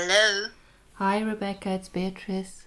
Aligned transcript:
Hello. 0.00 0.46
Hi, 0.94 1.18
Rebecca. 1.20 1.70
It's 1.70 1.88
Beatrice. 1.88 2.66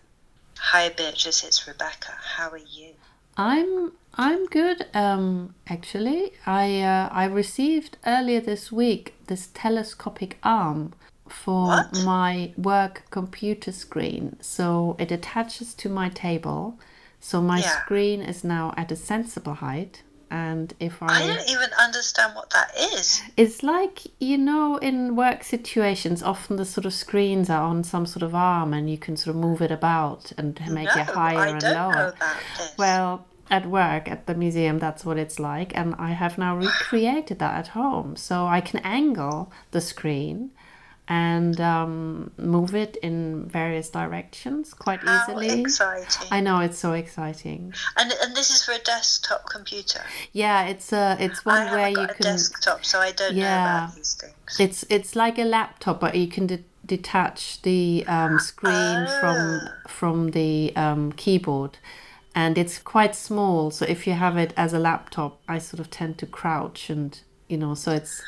Hi, 0.60 0.90
Beatrice. 0.90 1.46
It's 1.46 1.66
Rebecca. 1.66 2.12
How 2.36 2.50
are 2.50 2.58
you? 2.58 2.90
I'm 3.38 3.94
I'm 4.16 4.48
good. 4.48 4.86
Um, 4.94 5.56
actually, 5.66 6.34
I 6.46 6.82
uh, 6.82 7.08
I 7.10 7.24
received 7.24 7.96
earlier 8.06 8.42
this 8.42 8.70
week 8.70 9.14
this 9.28 9.48
telescopic 9.54 10.40
arm 10.44 10.92
for 11.30 11.68
What? 11.68 11.94
my 11.94 12.52
work 12.58 13.04
computer 13.12 13.72
screen. 13.72 14.36
So 14.42 14.98
it 15.00 15.10
attaches 15.10 15.74
to 15.76 15.88
my 15.88 16.10
table. 16.10 16.78
So 17.22 17.42
my 17.42 17.60
Yeah. 17.62 17.82
screen 17.84 18.22
is 18.22 18.44
now 18.44 18.74
at 18.76 18.92
a 18.92 18.98
sensible 18.98 19.54
height. 19.54 20.04
And 20.32 20.74
if 20.80 21.04
I 21.04 21.28
don't 21.28 21.50
even 21.50 21.70
understand 21.78 22.36
what 22.36 22.50
that 22.52 22.72
is. 22.94 23.22
It's 23.36 23.64
like, 23.64 24.08
you 24.18 24.38
know, 24.38 24.78
in 24.78 25.18
work 25.18 25.44
situations, 25.44 26.24
often 26.24 26.56
the 26.56 26.64
sort 26.64 26.86
of 26.86 26.94
screens 26.94 27.50
are 27.50 27.64
on 27.64 27.84
some 27.84 28.06
sort 28.06 28.24
of 28.24 28.34
arm 28.34 28.74
and 28.74 28.90
you 28.90 28.98
can 28.98 29.18
sort 29.18 29.36
of 29.36 29.42
move 29.42 29.62
it 29.62 29.72
about 29.72 30.32
and 30.38 30.58
make 30.72 30.88
no, 30.96 31.02
it 31.02 31.08
higher 31.08 31.38
I 31.38 31.48
and 31.50 31.64
lower. 31.64 31.92
know 31.92 32.08
about 32.08 32.36
this. 32.58 32.78
Well, 32.78 33.26
at 33.50 33.66
work, 33.66 34.10
at 34.10 34.26
the 34.26 34.34
museum, 34.34 34.80
that's 34.80 35.04
what 35.04 35.18
it's 35.18 35.38
like. 35.38 35.76
And 35.76 35.94
I 35.96 36.12
have 36.12 36.38
now 36.38 36.56
recreated 36.56 37.40
that 37.40 37.56
at 37.58 37.68
home. 37.70 38.16
So 38.16 38.48
I 38.48 38.62
can 38.62 38.80
angle 38.86 39.52
the 39.72 39.82
screen 39.82 40.52
and 41.08 41.60
um, 41.60 42.32
move 42.38 42.74
it 42.76 42.96
in 42.98 43.46
various 43.50 43.90
directions 43.90 44.74
quite 44.74 45.00
How 45.02 45.24
easily. 45.28 45.62
exciting! 45.62 46.28
I 46.32 46.40
know 46.42 46.60
it's 46.60 46.78
so 46.80 46.94
exciting. 46.94 47.74
and 47.98 48.12
and 48.24 48.36
this 48.36 48.50
is 48.52 48.64
for 48.64 48.72
a 48.74 48.80
desktop 48.80 49.50
computer. 49.50 50.02
Yeah, 50.32 50.64
it's 50.66 50.94
uh, 50.94 51.18
it's 51.20 51.46
I 51.46 51.50
one 51.50 51.58
haven't 51.68 51.74
where 51.80 51.92
got 51.94 52.02
you 52.02 52.08
a 52.08 52.14
can. 52.14 52.24
desktop, 52.24 52.86
so 52.86 53.00
I 53.00 53.12
don't 53.12 53.36
know 53.36 53.42
Yeah. 53.42 53.84
about 53.86 53.96
these 53.96 54.14
things. 54.14 54.60
It's 54.60 54.86
it's 54.90 55.16
like 55.16 55.38
a 55.40 55.44
laptop, 55.46 56.00
but 56.00 56.16
you 56.16 56.28
can 56.28 56.48
de- 56.48 56.64
detach 56.86 57.62
the 57.64 58.06
um, 58.08 58.40
screen 58.40 59.08
from 59.20 59.38
Ah. 59.64 59.74
from 59.88 60.32
the 60.32 60.74
um, 60.76 61.12
keyboard, 61.14 61.78
and 62.36 62.58
it's 62.58 62.80
quite 62.80 63.16
small. 63.16 63.72
So 63.72 63.86
if 63.86 64.06
you 64.08 64.14
have 64.14 64.38
it 64.38 64.54
as 64.56 64.74
a 64.74 64.80
laptop, 64.80 65.42
I 65.48 65.58
sort 65.60 65.80
of 65.80 65.90
tend 65.90 66.18
to 66.20 66.26
crouch, 66.26 66.90
and 66.90 67.20
you 67.50 67.58
know, 67.58 67.74
so 67.76 67.92
it's. 67.92 68.22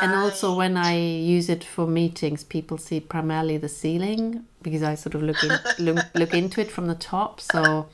And 0.00 0.12
also, 0.14 0.54
when 0.54 0.76
I 0.76 0.96
use 0.96 1.48
it 1.48 1.64
for 1.64 1.86
meetings, 1.86 2.44
people 2.44 2.78
see 2.78 3.00
primarily 3.00 3.56
the 3.56 3.68
ceiling 3.68 4.44
because 4.62 4.82
I 4.82 4.94
sort 4.94 5.14
of 5.14 5.22
look 5.22 5.42
in, 5.42 5.52
look, 5.78 6.04
look 6.14 6.34
into 6.34 6.60
it 6.60 6.70
from 6.70 6.86
the 6.86 6.94
top. 6.94 7.40
So, 7.40 7.88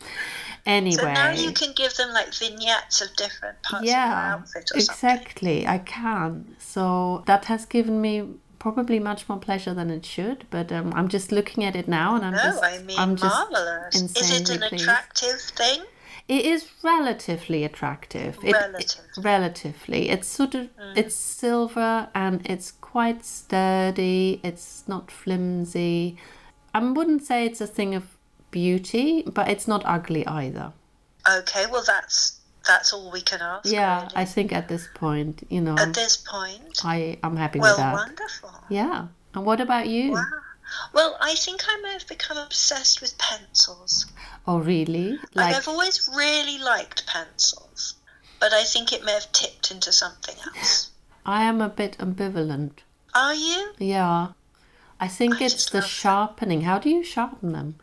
anyway. 0.66 0.96
So 0.96 1.12
now 1.12 1.30
you 1.30 1.52
can 1.52 1.72
give 1.74 1.94
them 1.96 2.10
like 2.12 2.32
vignettes 2.34 3.00
of 3.00 3.14
different 3.16 3.62
parts 3.62 3.82
of 3.82 3.84
your 3.84 3.94
Yeah, 3.96 4.34
outfit 4.34 4.70
or 4.74 4.80
something. 4.80 5.10
exactly. 5.10 5.66
I 5.66 5.78
can. 5.78 6.56
So 6.58 7.22
that 7.26 7.46
has 7.46 7.66
given 7.66 8.00
me 8.00 8.24
probably 8.58 8.98
much 8.98 9.28
more 9.28 9.38
pleasure 9.38 9.74
than 9.74 9.90
it 9.90 10.06
should. 10.06 10.46
But 10.50 10.72
um, 10.72 10.92
I'm 10.96 11.08
just 11.08 11.30
looking 11.32 11.64
at 11.64 11.76
it 11.76 11.86
now, 11.86 12.16
and 12.16 12.24
I'm 12.24 12.32
No, 12.32 12.42
just, 12.42 12.64
I 12.64 12.78
mean 12.78 12.98
I'm 12.98 13.14
just 13.16 13.34
marvelous. 13.34 13.94
Is 14.16 14.30
it 14.30 14.50
an 14.50 14.60
pleased. 14.68 14.82
attractive 14.84 15.40
thing? 15.40 15.82
It 16.26 16.44
is 16.46 16.66
relatively 16.82 17.64
attractive. 17.64 18.38
It- 18.42 18.48
it- 18.48 18.52
Relatively. 18.54 19.22
relatively. 19.22 20.08
It's 20.10 20.26
sort 20.28 20.54
of 20.54 20.68
Mm. 20.76 20.96
it's 20.96 21.14
silver 21.14 22.08
and 22.14 22.40
it's 22.46 22.72
quite 22.72 23.24
sturdy. 23.24 24.40
It's 24.42 24.84
not 24.86 25.10
flimsy. 25.10 26.16
I 26.72 26.78
wouldn't 26.80 27.24
say 27.24 27.44
it's 27.44 27.60
a 27.60 27.66
thing 27.66 27.94
of 27.94 28.04
beauty, 28.50 29.22
but 29.22 29.48
it's 29.48 29.68
not 29.68 29.82
ugly 29.84 30.26
either. 30.26 30.72
Okay, 31.28 31.66
well 31.66 31.82
that's 31.86 32.40
that's 32.66 32.94
all 32.94 33.10
we 33.10 33.20
can 33.20 33.42
ask. 33.42 33.66
Yeah, 33.70 34.04
really. 34.04 34.12
I 34.16 34.24
think 34.24 34.50
at 34.50 34.68
this 34.68 34.88
point, 34.94 35.46
you 35.50 35.60
know, 35.60 35.76
At 35.76 35.92
this 35.92 36.16
point, 36.16 36.80
I 36.82 37.18
I'm 37.22 37.36
happy 37.36 37.58
well, 37.60 37.72
with 37.72 37.76
that. 37.78 37.92
Well, 37.94 38.06
wonderful. 38.06 38.50
Yeah. 38.70 39.08
And 39.34 39.44
what 39.44 39.60
about 39.60 39.88
you? 39.88 40.12
Wow. 40.12 40.24
Well, 40.92 41.16
I 41.20 41.34
think 41.34 41.62
I 41.68 41.80
may 41.82 41.92
have 41.92 42.06
become 42.06 42.36
obsessed 42.36 43.00
with 43.00 43.16
pencils. 43.18 44.06
Oh, 44.46 44.58
really? 44.58 45.18
Like, 45.34 45.54
I've 45.54 45.68
always 45.68 46.08
really 46.14 46.58
liked 46.58 47.06
pencils, 47.06 47.94
but 48.40 48.52
I 48.52 48.64
think 48.64 48.92
it 48.92 49.04
may 49.04 49.12
have 49.12 49.30
tipped 49.32 49.70
into 49.70 49.92
something 49.92 50.34
else. 50.56 50.90
I 51.26 51.44
am 51.44 51.60
a 51.60 51.68
bit 51.68 51.96
ambivalent. 51.98 52.78
Are 53.14 53.34
you? 53.34 53.72
Yeah. 53.78 54.28
I 55.00 55.08
think 55.08 55.40
I 55.40 55.46
it's 55.46 55.70
the 55.70 55.78
love 55.78 55.84
them. 55.84 55.88
sharpening. 55.90 56.60
How 56.62 56.78
do 56.78 56.88
you 56.90 57.02
sharpen 57.04 57.52
them? 57.52 57.76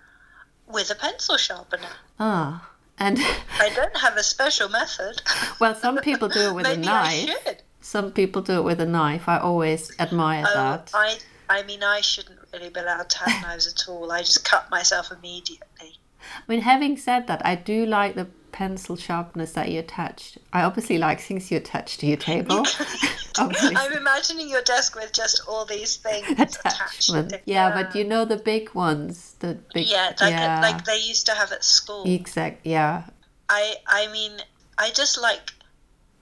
With 0.67 0.89
a 0.91 0.95
pencil 0.95 1.37
sharpener. 1.37 1.89
Ah. 2.19 2.69
And, 2.97 3.17
I 3.59 3.69
don't 3.75 3.97
have 3.97 4.15
a 4.15 4.23
special 4.23 4.69
method. 4.69 5.21
well, 5.59 5.73
some 5.75 5.97
people 5.97 6.29
do 6.29 6.41
it 6.49 6.53
with 6.55 6.63
Maybe 6.67 6.83
a 6.83 6.85
knife. 6.85 7.29
I 7.29 7.35
should. 7.45 7.61
Some 7.81 8.11
people 8.11 8.43
do 8.43 8.59
it 8.59 8.63
with 8.63 8.79
a 8.79 8.85
knife. 8.85 9.27
I 9.27 9.39
always 9.39 9.91
admire 9.99 10.45
Oh, 10.47 10.53
that. 10.53 10.91
I, 10.93 11.17
I 11.51 11.63
mean, 11.63 11.84
I 11.84 12.00
shouldn't 12.00 12.39
really 12.53 12.69
be 12.69 12.79
allowed 12.79 13.09
to 13.09 13.19
have 13.19 13.41
knives 13.41 13.67
at 13.67 13.89
all. 13.89 14.09
I 14.09 14.22
just 14.22 14.45
cut 14.45 14.72
myself 14.72 15.12
immediately. 15.12 16.00
I 16.22 16.44
mean, 16.47 16.62
having 16.62 16.95
said 16.95 17.28
that, 17.28 17.45
I 17.45 17.56
do 17.56 17.85
like 17.85 18.16
the 18.16 18.28
pencil 18.53 18.95
sharpness 18.95 19.51
that 19.51 19.69
you 19.69 19.79
attached. 19.79 20.38
I 20.53 20.61
obviously 20.63 20.97
like 20.97 21.19
things 21.19 21.51
you 21.51 21.57
attach 21.57 21.97
to 21.97 22.06
your 22.06 22.16
table. 22.16 22.66
I'm 23.38 23.94
imagining 23.94 24.47
your 24.47 24.61
desk 24.61 24.95
with 24.95 25.11
just 25.11 25.41
all 25.45 25.66
these 25.66 25.97
things 25.97 26.29
attached. 26.31 26.59
Attachment. 26.66 27.34
Yeah, 27.44 27.73
but 27.73 27.95
you 27.95 28.06
know 28.06 28.23
the 28.23 28.38
big 28.38 28.73
ones, 28.73 29.35
the 29.40 29.57
big. 29.73 29.88
Yeah, 29.88 30.13
like 30.22 30.31
yeah. 30.31 30.61
like 30.61 30.85
they 30.85 31.00
used 31.00 31.25
to 31.25 31.34
have 31.34 31.51
at 31.51 31.66
school. 31.66 32.06
Exact. 32.06 32.66
Yeah. 32.66 33.03
I 33.50 33.75
I 33.88 34.07
mean, 34.07 34.31
I 34.78 34.91
just 34.91 35.22
like 35.22 35.51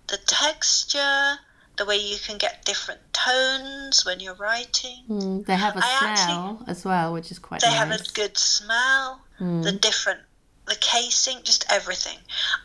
the 0.07 0.18
texture, 0.25 1.38
the 1.79 1.85
way 1.85 1.95
you 1.97 2.17
can 2.19 2.38
get 2.38 2.66
different 2.66 3.00
tones 3.13 4.06
when 4.06 4.19
you're 4.19 4.35
writing. 4.35 5.03
Mm, 5.09 5.45
they 5.45 5.56
have 5.56 5.75
a 5.78 5.79
I 5.79 5.97
actually- 6.01 6.25
smell 6.25 6.63
as 6.67 6.85
well, 6.85 7.13
which 7.13 7.31
is 7.31 7.40
quite 7.40 7.62
They 7.62 7.69
nice. 7.69 7.78
have 7.79 7.91
a 7.91 8.03
good 8.13 8.38
smell, 8.38 9.22
the 9.40 9.72
different 9.72 10.19
the 10.68 10.75
casing, 10.75 11.41
just 11.44 11.66
everything. 11.72 12.19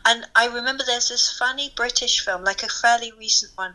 And 0.05 0.27
I 0.35 0.45
remember 0.45 0.83
there's 0.85 1.09
this 1.09 1.31
funny 1.31 1.71
British 1.75 2.23
film, 2.23 2.43
like 2.43 2.61
a 2.61 2.67
fairly 2.69 3.11
recent 3.13 3.53
one, 3.57 3.73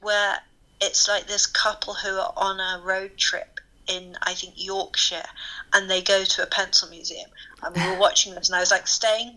where 0.00 0.38
it's 0.80 1.06
like 1.08 1.26
this 1.26 1.44
couple 1.46 1.92
who 1.92 2.16
are 2.18 2.32
on 2.38 2.58
a 2.58 2.80
road 2.82 3.18
trip 3.18 3.60
in 3.86 4.16
I 4.22 4.32
think 4.34 4.54
Yorkshire 4.56 5.26
and 5.74 5.90
they 5.90 6.00
go 6.00 6.24
to 6.24 6.42
a 6.42 6.46
pencil 6.46 6.88
museum. 6.88 7.28
And 7.62 7.76
we 7.76 7.86
were 7.90 7.98
watching 7.98 8.34
this 8.34 8.48
and 8.48 8.56
I 8.56 8.60
was 8.60 8.70
like 8.70 8.86
staying, 8.86 9.36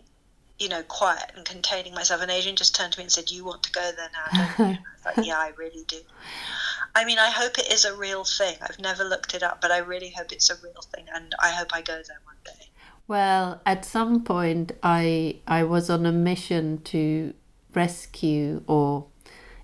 you 0.60 0.68
know, 0.68 0.84
quiet 0.84 1.32
and 1.36 1.46
containing 1.46 1.94
myself 1.94 2.22
and 2.22 2.30
Adrian 2.30 2.56
just 2.56 2.76
turned 2.76 2.94
to 2.94 3.00
me 3.00 3.04
and 3.04 3.12
said, 3.12 3.32
You 3.32 3.46
want 3.46 3.64
to 3.64 3.72
go 3.72 3.92
there 3.96 4.10
now, 4.12 4.56
don't 4.58 4.70
you? 4.72 4.76
I 4.76 4.80
was 4.94 5.18
like, 5.18 5.26
Yeah, 5.26 5.38
I 5.38 5.52
really 5.58 5.84
do. 5.88 6.00
I 6.96 7.06
mean, 7.06 7.18
I 7.18 7.30
hope 7.30 7.58
it 7.58 7.72
is 7.72 7.86
a 7.86 7.96
real 7.96 8.24
thing. 8.24 8.58
I've 8.62 8.80
never 8.80 9.04
looked 9.04 9.34
it 9.34 9.44
up, 9.44 9.62
but 9.62 9.72
I 9.72 9.78
really 9.78 10.10
hope 10.10 10.32
it's 10.32 10.50
a 10.50 10.56
real 10.62 10.82
thing, 10.94 11.06
and 11.14 11.34
I 11.42 11.50
hope 11.50 11.70
I 11.74 11.82
go 11.82 11.94
there 11.94 12.20
one 12.26 12.36
day. 12.44 12.70
Well, 13.08 13.62
at 13.66 13.86
some 13.86 14.24
point, 14.24 14.74
I 14.84 15.38
I 15.48 15.64
was 15.64 15.90
on 15.90 16.06
a 16.06 16.12
mission 16.12 16.82
to 16.86 17.34
rescue 17.74 18.64
or 18.68 19.06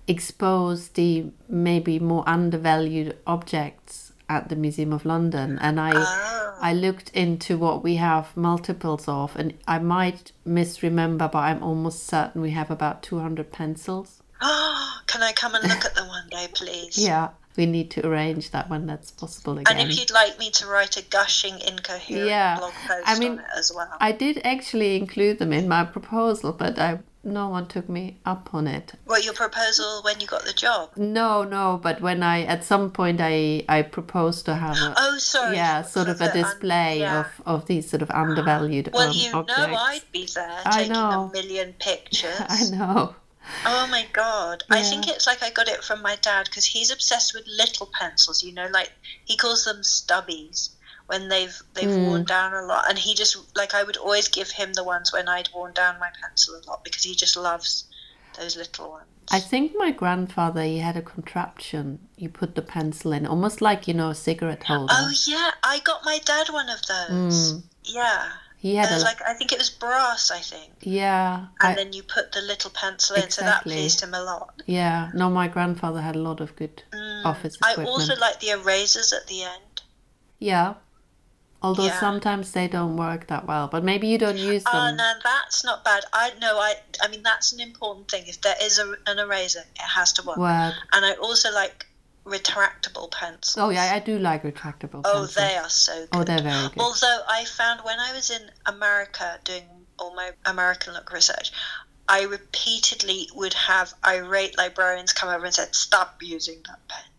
expose 0.08 0.88
the 0.90 1.26
maybe 1.48 1.98
more 1.98 2.24
undervalued 2.26 3.16
objects 3.26 4.05
at 4.28 4.48
the 4.48 4.56
Museum 4.56 4.92
of 4.92 5.04
London, 5.04 5.58
and 5.60 5.78
I 5.80 5.92
Oh. 5.94 6.58
I 6.62 6.72
looked 6.72 7.10
into 7.10 7.58
what 7.58 7.82
we 7.84 7.96
have 7.96 8.34
multiples 8.36 9.06
of, 9.08 9.36
and 9.36 9.52
I 9.68 9.78
might 9.78 10.32
misremember, 10.46 11.28
but 11.30 11.38
I'm 11.40 11.62
almost 11.62 12.06
certain 12.06 12.40
we 12.40 12.50
have 12.52 12.70
about 12.70 13.02
two 13.02 13.18
hundred 13.18 13.52
pencils. 13.52 14.22
Can 14.40 15.22
I 15.22 15.32
come 15.32 15.54
and 15.54 15.64
look 15.68 15.84
at 15.84 15.94
them 15.94 16.08
one 16.08 16.28
day, 16.30 16.48
please? 16.52 16.98
Yeah, 16.98 17.28
we 17.56 17.66
need 17.66 17.90
to 17.92 18.06
arrange 18.06 18.50
that 18.50 18.68
when 18.68 18.86
that's 18.86 19.10
possible 19.10 19.58
again. 19.58 19.76
And 19.78 19.90
if 19.90 19.98
you'd 19.98 20.10
like 20.10 20.38
me 20.38 20.50
to 20.52 20.66
write 20.66 20.96
a 20.96 21.02
gushing, 21.02 21.58
incoherent 21.60 22.26
Yeah. 22.28 22.58
blog 22.58 22.72
post 22.86 23.02
I 23.06 23.18
mean, 23.18 23.32
on 23.32 23.38
it 23.40 23.44
as 23.56 23.72
well. 23.74 23.88
I 24.00 24.12
did 24.12 24.40
actually 24.44 24.96
include 24.96 25.38
them 25.38 25.52
in 25.52 25.68
my 25.68 25.84
proposal, 25.84 26.52
but 26.52 26.78
I 26.78 26.98
no 27.26 27.48
one 27.48 27.66
took 27.66 27.88
me 27.88 28.16
up 28.24 28.54
on 28.54 28.66
it. 28.66 28.92
What 29.04 29.24
your 29.24 29.34
proposal 29.34 30.00
when 30.02 30.20
you 30.20 30.26
got 30.26 30.44
the 30.44 30.52
job? 30.52 30.90
No, 30.96 31.42
no, 31.44 31.78
but 31.82 32.00
when 32.00 32.22
I 32.22 32.42
at 32.44 32.64
some 32.64 32.90
point 32.90 33.20
I 33.20 33.64
I 33.68 33.82
proposed 33.82 34.44
to 34.46 34.54
have 34.54 34.76
a 34.76 34.94
Oh, 34.96 35.18
sorry. 35.18 35.56
yeah, 35.56 35.82
sort 35.82 36.08
of 36.08 36.16
a 36.20 36.24
the 36.24 36.30
un- 36.30 36.42
display 36.44 37.00
yeah. 37.00 37.20
of 37.20 37.26
of 37.44 37.66
these 37.66 37.90
sort 37.90 38.02
of 38.02 38.10
undervalued 38.12 38.90
Well, 38.94 39.10
um, 39.10 39.14
you 39.16 39.30
objects. 39.32 39.60
know 39.66 39.74
I'd 39.74 40.12
be 40.12 40.26
there 40.34 40.60
I 40.64 40.70
taking 40.78 40.92
know. 40.92 41.30
a 41.30 41.32
million 41.32 41.74
pictures. 41.78 42.40
I 42.48 42.62
know. 42.70 43.14
Oh 43.64 43.86
my 43.88 44.04
god! 44.12 44.64
I 44.70 44.82
think 44.82 45.06
it's 45.08 45.26
like 45.26 45.42
I 45.42 45.50
got 45.50 45.68
it 45.68 45.84
from 45.84 46.02
my 46.02 46.16
dad 46.20 46.46
because 46.46 46.64
he's 46.64 46.90
obsessed 46.90 47.32
with 47.34 47.46
little 47.46 47.86
pencils. 47.98 48.42
You 48.42 48.52
know, 48.52 48.66
like 48.72 48.90
he 49.24 49.36
calls 49.36 49.64
them 49.64 49.82
stubbies 49.82 50.70
when 51.06 51.28
they've 51.28 51.56
they've 51.74 51.88
Hmm. 51.90 52.06
worn 52.06 52.24
down 52.24 52.52
a 52.54 52.62
lot, 52.62 52.84
and 52.88 52.98
he 52.98 53.14
just 53.14 53.36
like 53.56 53.74
I 53.74 53.82
would 53.82 53.96
always 53.96 54.28
give 54.28 54.50
him 54.50 54.72
the 54.72 54.84
ones 54.84 55.12
when 55.12 55.28
I'd 55.28 55.48
worn 55.54 55.72
down 55.72 55.98
my 56.00 56.10
pencil 56.20 56.56
a 56.56 56.62
lot 56.68 56.82
because 56.84 57.02
he 57.04 57.14
just 57.14 57.36
loves 57.36 57.84
those 58.38 58.56
little 58.56 58.90
ones. 58.90 59.06
I 59.30 59.40
think 59.40 59.72
my 59.76 59.90
grandfather 59.90 60.62
he 60.62 60.78
had 60.78 60.96
a 60.96 61.02
contraption. 61.02 61.98
You 62.16 62.28
put 62.28 62.54
the 62.54 62.62
pencil 62.62 63.12
in, 63.12 63.26
almost 63.26 63.60
like 63.60 63.88
you 63.88 63.94
know 63.94 64.10
a 64.10 64.14
cigarette 64.14 64.64
holder. 64.64 64.92
Oh 64.96 65.12
yeah, 65.26 65.50
I 65.62 65.80
got 65.80 66.04
my 66.04 66.18
dad 66.24 66.48
one 66.50 66.68
of 66.68 66.80
those. 66.86 67.62
Yeah, 67.84 68.24
he 68.56 68.74
had 68.76 68.90
it 68.90 68.94
was 68.94 69.02
a 69.02 69.06
like 69.06 69.22
I 69.22 69.34
think 69.34 69.52
it 69.52 69.58
was 69.58 69.70
brass, 69.70 70.30
I 70.30 70.38
think, 70.40 70.72
yeah. 70.80 71.46
and 71.60 71.68
I, 71.72 71.74
then 71.74 71.92
you 71.92 72.02
put 72.02 72.32
the 72.32 72.40
little 72.40 72.70
pencil 72.70 73.16
in, 73.16 73.30
so 73.30 73.42
that 73.42 73.62
pleased 73.62 74.00
him 74.00 74.12
a 74.14 74.22
lot. 74.22 74.62
yeah. 74.66 75.10
No, 75.14 75.30
my 75.30 75.46
grandfather 75.48 76.00
had 76.00 76.16
a 76.16 76.20
lot 76.20 76.40
of 76.40 76.54
good 76.56 76.82
office 77.24 77.56
Mm. 77.58 77.78
I 77.80 77.84
also 77.84 78.14
like 78.16 78.40
the 78.40 78.50
erasers 78.50 79.12
at 79.12 79.26
the 79.28 79.42
end. 79.44 79.82
Yeah. 80.38 80.74
Although 81.66 81.86
Yeah. 81.86 81.98
sometimes 81.98 82.52
they 82.52 82.68
don't 82.68 82.96
work 82.96 83.26
that 83.26 83.44
well, 83.44 83.66
but 83.66 83.82
maybe 83.82 84.06
you 84.06 84.18
don't 84.18 84.38
use 84.38 84.62
them. 84.62 84.72
Oh 84.72 84.86
them. 84.86 84.96
no, 84.98 85.12
that's 85.24 85.64
not 85.64 85.84
bad. 85.84 86.04
I 86.12 86.32
no, 86.40 86.58
I 86.58 86.76
I 87.02 87.08
mean 87.08 87.24
that's 87.24 87.52
an 87.52 87.60
important 87.60 88.08
thing. 88.08 88.24
If 88.28 88.40
there 88.40 88.54
is 88.62 88.78
a, 88.78 88.94
an 89.06 89.18
eraser, 89.18 89.64
it 89.84 89.88
has 89.98 90.12
to 90.14 90.22
work. 90.22 90.36
Work. 90.36 90.74
And 90.92 91.04
I 91.04 91.14
also 91.14 91.50
like 91.52 91.86
retractable 92.24 93.10
pencils. 93.10 93.56
Oh 93.58 93.70
yeah, 93.70 93.92
I 93.92 93.98
do 93.98 94.16
like 94.18 94.44
retractable 94.44 95.02
pens. 95.02 95.06
Oh, 95.06 95.26
pencils. 95.26 95.34
they 95.34 95.56
are 95.56 95.68
so 95.68 95.92
oh, 95.92 96.06
good. 96.06 96.20
Oh, 96.20 96.24
they're 96.24 96.42
very 96.42 96.68
good. 96.68 96.78
Although 96.78 97.20
I 97.28 97.44
found 97.44 97.80
when 97.82 97.98
I 97.98 98.12
was 98.12 98.30
in 98.30 98.44
America 98.66 99.40
doing 99.42 99.64
all 99.98 100.14
my 100.14 100.30
American 100.44 100.94
look 100.94 101.12
research, 101.12 101.50
I 102.08 102.22
repeatedly 102.22 103.28
would 103.34 103.54
have 103.54 103.92
irate 104.04 104.56
librarians 104.56 105.12
come 105.12 105.28
over 105.28 105.44
and 105.44 105.54
said, 105.54 105.74
"Stop 105.74 106.22
using 106.22 106.62
that 106.68 106.80
pen," 106.86 107.10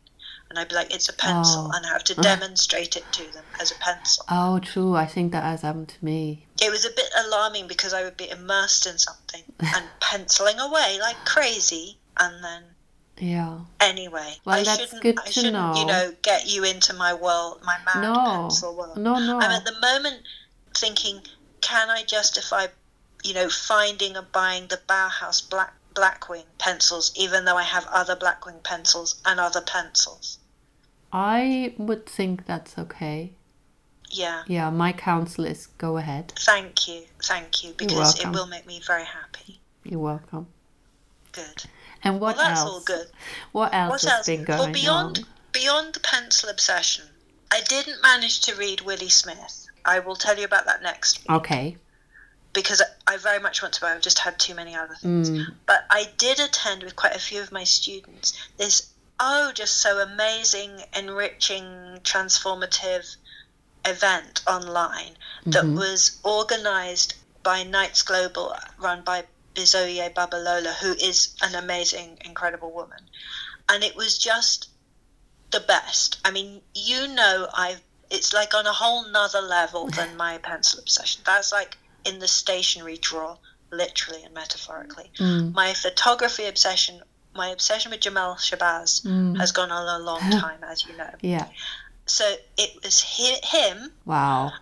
and 0.50 0.58
I'd 0.60 0.70
be 0.70 0.76
like, 0.76 0.94
"It's 0.94 1.10
a 1.10 1.14
pencil," 1.14 1.70
Oh. 1.70 1.76
and 1.76 1.86
I 1.86 1.90
have 1.90 2.04
to 2.06 2.16
demonstrate 2.30 2.96
it 2.96 3.12
to 3.14 3.24
them 3.32 3.44
as 3.60 3.72
a 3.72 3.76
pencil. 3.76 4.26
Oh, 4.30 4.60
true. 4.60 4.96
I 4.96 5.06
think 5.06 5.32
that 5.32 5.44
has 5.44 5.62
happened 5.62 5.90
to 5.90 6.06
me. 6.06 6.46
It 6.62 6.72
was 6.72 6.86
a 6.86 6.90
bit 6.90 7.10
alarming 7.26 7.68
because 7.68 7.94
I 7.94 8.04
would 8.04 8.18
be 8.18 8.30
immersed 8.30 8.86
in 8.88 8.98
something 8.98 9.44
and 9.60 9.86
penciling 10.00 10.60
away 10.60 11.00
like 11.02 11.24
crazy, 11.26 11.98
and 12.20 12.44
then 12.44 12.64
Yeah. 13.20 13.60
anyway, 13.80 14.36
Well, 14.46 14.60
I 14.60 14.64
that's 14.64 14.80
shouldn't, 14.80 15.02
good 15.02 15.20
I 15.20 15.30
shouldn't, 15.30 15.54
you 15.78 15.86
know. 15.86 15.88
know, 15.88 16.14
get 16.22 16.48
you 16.48 16.64
into 16.64 16.94
my 16.94 17.14
world, 17.14 17.62
my 17.64 17.78
mad 17.86 18.02
No. 18.02 18.14
pencil 18.42 18.76
world. 18.76 18.98
No, 18.98 19.18
no. 19.20 19.40
I'm 19.40 19.52
at 19.52 19.66
the 19.66 19.78
moment 19.80 20.22
thinking, 20.76 21.22
can 21.62 21.90
I 21.90 22.04
justify, 22.04 22.68
you 23.24 23.34
know, 23.34 23.50
finding 23.50 24.16
and 24.16 24.32
buying 24.32 24.68
the 24.68 24.78
Bauhaus 24.88 25.42
black 25.50 25.74
Blackwing 25.98 26.46
pencils, 26.60 27.12
even 27.16 27.46
though 27.46 27.58
I 27.58 27.64
have 27.64 27.88
other 27.92 28.16
Blackwing 28.16 28.62
pencils 28.64 29.20
and 29.26 29.40
other 29.40 29.62
pencils? 29.62 30.38
I 31.12 31.74
would 31.78 32.06
think 32.06 32.46
that's 32.46 32.78
okay. 32.78 33.34
Yeah. 34.10 34.44
Yeah, 34.48 34.70
my 34.70 34.94
counsel 34.94 35.46
is 35.46 35.68
go 35.78 35.98
ahead. 35.98 36.34
Thank 36.38 36.88
you, 36.88 37.02
thank 37.24 37.64
you, 37.64 37.74
because 37.78 38.20
it 38.20 38.28
will 38.28 38.48
make 38.48 38.68
me 38.68 38.80
very 38.86 39.06
happy. 39.06 39.60
You're 39.84 40.00
welcome. 40.00 40.48
Good. 41.32 41.64
And 42.04 42.20
what 42.20 42.38
well, 42.38 42.48
that's 42.48 42.62
else? 42.62 42.70
all 42.70 42.82
good. 42.82 43.08
What 43.52 43.74
else 43.74 43.90
What 43.90 44.02
has 44.02 44.12
else? 44.12 44.26
been 44.28 44.44
going 44.44 44.60
well, 44.60 44.74
beyond 44.74 45.18
on? 45.20 45.26
beyond 45.52 45.94
the 45.94 46.00
pencil 46.00 46.50
obsession, 46.50 47.06
I 47.52 47.62
didn't 47.62 48.02
manage 48.02 48.42
to 48.42 48.56
read 48.56 48.82
Willie 48.82 49.10
Smith. 49.10 49.68
I 49.84 50.00
will 50.00 50.16
tell 50.16 50.38
you 50.38 50.46
about 50.46 50.66
that 50.66 50.84
next 50.84 51.20
week 51.20 51.32
Okay. 51.32 51.78
Because 52.58 52.82
I 53.06 53.18
very 53.18 53.40
much 53.40 53.62
want 53.62 53.76
to. 53.76 53.82
But 53.82 53.92
I've 53.92 54.02
just 54.02 54.18
had 54.18 54.40
too 54.40 54.56
many 54.56 54.74
other 54.76 54.96
things. 54.96 55.30
Mm. 55.30 55.46
But 55.68 55.86
I 55.92 56.10
did 56.18 56.40
attend 56.40 56.82
with 56.82 56.96
quite 56.96 57.16
a 57.16 57.20
few 57.20 57.40
of 57.40 57.52
my 57.52 57.64
students 57.64 58.34
this 58.58 58.90
oh, 59.20 59.52
just 59.54 59.78
so 59.78 60.00
amazing, 60.00 60.72
enriching, 60.96 61.66
transformative 62.04 63.16
event 63.86 64.42
online 64.48 65.18
that 65.48 65.64
Mhm. 65.64 65.76
was 65.78 66.18
organized 66.24 67.14
by 67.44 67.64
Knights 67.64 68.02
Global, 68.04 68.56
run 68.78 69.02
by 69.04 69.26
Bisoye 69.56 70.14
Babalola, 70.14 70.74
who 70.82 70.94
is 70.94 71.30
an 71.42 71.56
amazing, 71.56 72.18
incredible 72.26 72.72
woman. 72.72 73.10
And 73.70 73.84
it 73.84 73.96
was 73.96 74.18
just 74.18 74.70
the 75.52 75.60
best. 75.62 76.18
I 76.26 76.32
mean, 76.32 76.62
you 76.74 77.08
know, 77.08 77.50
I've 77.54 77.82
it's 78.10 78.32
like 78.34 78.54
on 78.54 78.66
a 78.66 78.74
whole 78.74 79.04
nother 79.10 79.42
level 79.42 79.88
than 79.88 80.16
my 80.26 80.38
pencil 80.40 80.80
obsession. 80.80 81.22
That's 81.26 81.52
like 81.52 81.78
in 82.06 82.20
the 82.20 82.28
stationery 82.28 82.98
drawer, 82.98 83.38
literally 83.72 84.24
and 84.24 84.34
metaphorically. 84.34 85.12
Mm. 85.20 85.54
My 85.54 85.74
photography 85.74 86.46
obsession, 86.46 87.02
my 87.36 87.50
obsession 87.50 87.92
with 87.92 88.00
Jamal 88.02 88.36
Shabazz 88.36 89.04
Mm. 89.06 89.38
has 89.38 89.52
gone 89.52 89.72
on 89.72 90.02
a 90.02 90.04
long 90.04 90.20
time, 90.32 90.64
as 90.64 90.86
you 90.86 90.96
know. 90.98 91.10
Yeah. 91.22 91.48
So 92.06 92.36
it 92.58 92.82
was 92.84 93.04
hi- 93.06 93.42
him, 93.44 93.92
Wow. 94.06 94.54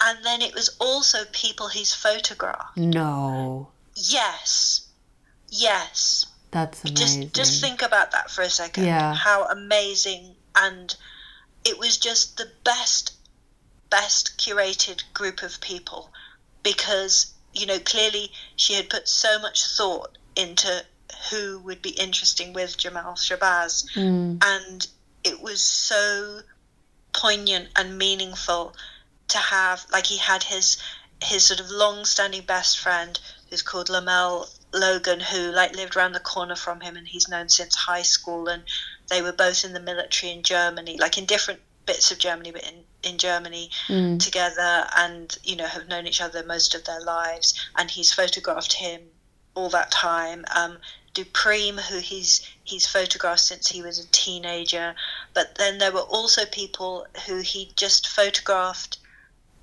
and 0.00 0.24
then 0.24 0.40
it 0.42 0.54
was 0.54 0.76
also 0.80 1.24
people 1.32 1.68
he's 1.68 1.92
photographed. 1.94 2.76
No. 2.76 3.68
Yes, 3.94 4.86
yes. 5.48 6.26
That's 6.50 6.82
amazing. 6.84 7.22
Just 7.24 7.34
just 7.34 7.60
think 7.60 7.82
about 7.82 8.12
that 8.12 8.30
for 8.30 8.40
a 8.42 8.48
second. 8.48 8.84
Yeah. 8.86 9.14
How 9.14 9.44
amazing 9.48 10.34
and 10.56 10.96
it 11.64 11.78
was 11.78 11.98
just 11.98 12.38
the 12.38 12.50
best 12.64 13.12
best 13.90 14.38
curated 14.38 15.02
group 15.12 15.42
of 15.42 15.60
people 15.60 16.10
because 16.62 17.32
you 17.54 17.66
know 17.66 17.78
clearly 17.78 18.30
she 18.56 18.74
had 18.74 18.90
put 18.90 19.08
so 19.08 19.38
much 19.38 19.64
thought 19.64 20.16
into 20.36 20.84
who 21.30 21.58
would 21.60 21.82
be 21.82 21.90
interesting 21.90 22.52
with 22.52 22.76
Jamal 22.76 23.14
Shabazz 23.14 23.90
Mm. 23.94 24.42
and 24.44 24.86
it 25.24 25.40
was 25.40 25.62
so 25.62 26.40
poignant 27.12 27.68
and 27.74 27.98
meaningful 27.98 28.74
to 29.28 29.38
have 29.38 29.84
like 29.92 30.06
he 30.06 30.18
had 30.18 30.44
his 30.44 30.78
his 31.22 31.44
sort 31.44 31.58
of 31.60 31.70
long-standing 31.70 32.42
best 32.42 32.78
friend 32.78 33.18
who's 33.50 33.62
called 33.62 33.88
Lamel 33.88 34.48
Logan 34.72 35.20
who 35.20 35.50
like 35.50 35.74
lived 35.74 35.96
around 35.96 36.12
the 36.12 36.20
corner 36.20 36.54
from 36.54 36.80
him 36.80 36.96
and 36.96 37.08
he's 37.08 37.28
known 37.28 37.48
since 37.48 37.74
high 37.74 38.02
school 38.02 38.48
and 38.48 38.62
they 39.08 39.22
were 39.22 39.32
both 39.32 39.64
in 39.64 39.72
the 39.72 39.80
military 39.80 40.32
in 40.32 40.42
Germany 40.42 40.96
like 40.98 41.18
in 41.18 41.24
different 41.24 41.60
bits 41.86 42.12
of 42.12 42.18
Germany 42.18 42.52
but 42.52 42.62
in 42.62 42.84
in 43.02 43.18
Germany 43.18 43.70
Mm. 43.88 44.22
together 44.22 44.88
and 44.96 45.36
you 45.44 45.56
know 45.56 45.66
have 45.66 45.88
known 45.88 46.06
each 46.06 46.20
other 46.20 46.42
most 46.42 46.74
of 46.74 46.84
their 46.84 47.00
lives 47.00 47.54
and 47.76 47.90
he's 47.90 48.12
photographed 48.12 48.72
him 48.74 49.02
all 49.54 49.70
that 49.70 49.90
time 49.90 50.44
um 50.54 50.78
Dupreme 51.14 51.78
who 51.78 51.98
he's 51.98 52.42
he's 52.64 52.86
photographed 52.86 53.40
since 53.40 53.68
he 53.68 53.82
was 53.82 53.98
a 53.98 54.06
teenager 54.08 54.94
but 55.34 55.54
then 55.56 55.78
there 55.78 55.92
were 55.92 56.00
also 56.00 56.44
people 56.44 57.06
who 57.26 57.38
he 57.38 57.72
just 57.76 58.06
photographed 58.08 58.98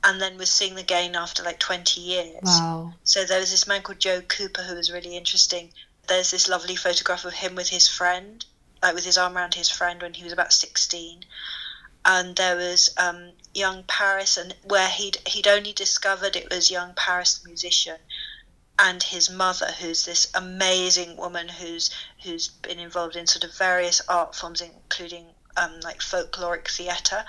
and 0.04 0.22
then 0.22 0.38
was 0.38 0.52
seeing 0.52 0.78
again 0.78 1.16
after 1.16 1.44
like 1.44 1.60
20 1.60 2.00
years 2.02 2.40
Wow. 2.44 2.94
so 3.04 3.26
there 3.26 3.40
was 3.40 3.52
this 3.52 3.68
man 3.68 3.82
called 3.82 4.00
Joe 4.00 4.22
Cooper 4.22 4.62
who 4.64 4.76
was 4.76 4.92
really 4.92 5.16
interesting. 5.18 5.72
There's 6.08 6.30
this 6.32 6.48
lovely 6.48 6.76
photograph 6.76 7.26
of 7.26 7.34
him 7.34 7.56
with 7.56 7.70
his 7.70 7.88
friend, 7.88 8.46
like 8.84 8.94
with 8.94 9.06
his 9.06 9.18
arm 9.18 9.36
around 9.36 9.56
his 9.56 9.70
friend 9.70 10.00
when 10.02 10.14
he 10.14 10.24
was 10.24 10.32
about 10.34 10.54
16. 10.54 11.24
And 12.08 12.36
there 12.36 12.56
was 12.56 12.92
um, 12.98 13.32
young 13.56 13.84
Paris, 13.84 14.38
and 14.38 14.56
where 14.64 14.90
he'd 14.90 15.18
he'd 15.28 15.48
only 15.48 15.74
discovered 15.74 16.36
it 16.36 16.52
was 16.52 16.70
young 16.70 16.94
Paris, 16.94 17.40
the 17.40 17.48
musician, 17.48 17.98
and 18.78 19.02
his 19.02 19.30
mother, 19.30 19.72
who's 19.72 20.04
this 20.04 20.28
amazing 20.36 21.18
woman 21.18 21.48
who's 21.48 21.90
who's 22.22 22.48
been 22.48 22.78
involved 22.80 23.16
in 23.16 23.26
sort 23.26 23.44
of 23.44 23.58
various 23.58 24.02
art 24.08 24.36
forms, 24.36 24.62
including 24.62 25.34
um, 25.58 25.80
like 25.82 26.00
folkloric 26.00 26.70
theatre. 26.70 27.26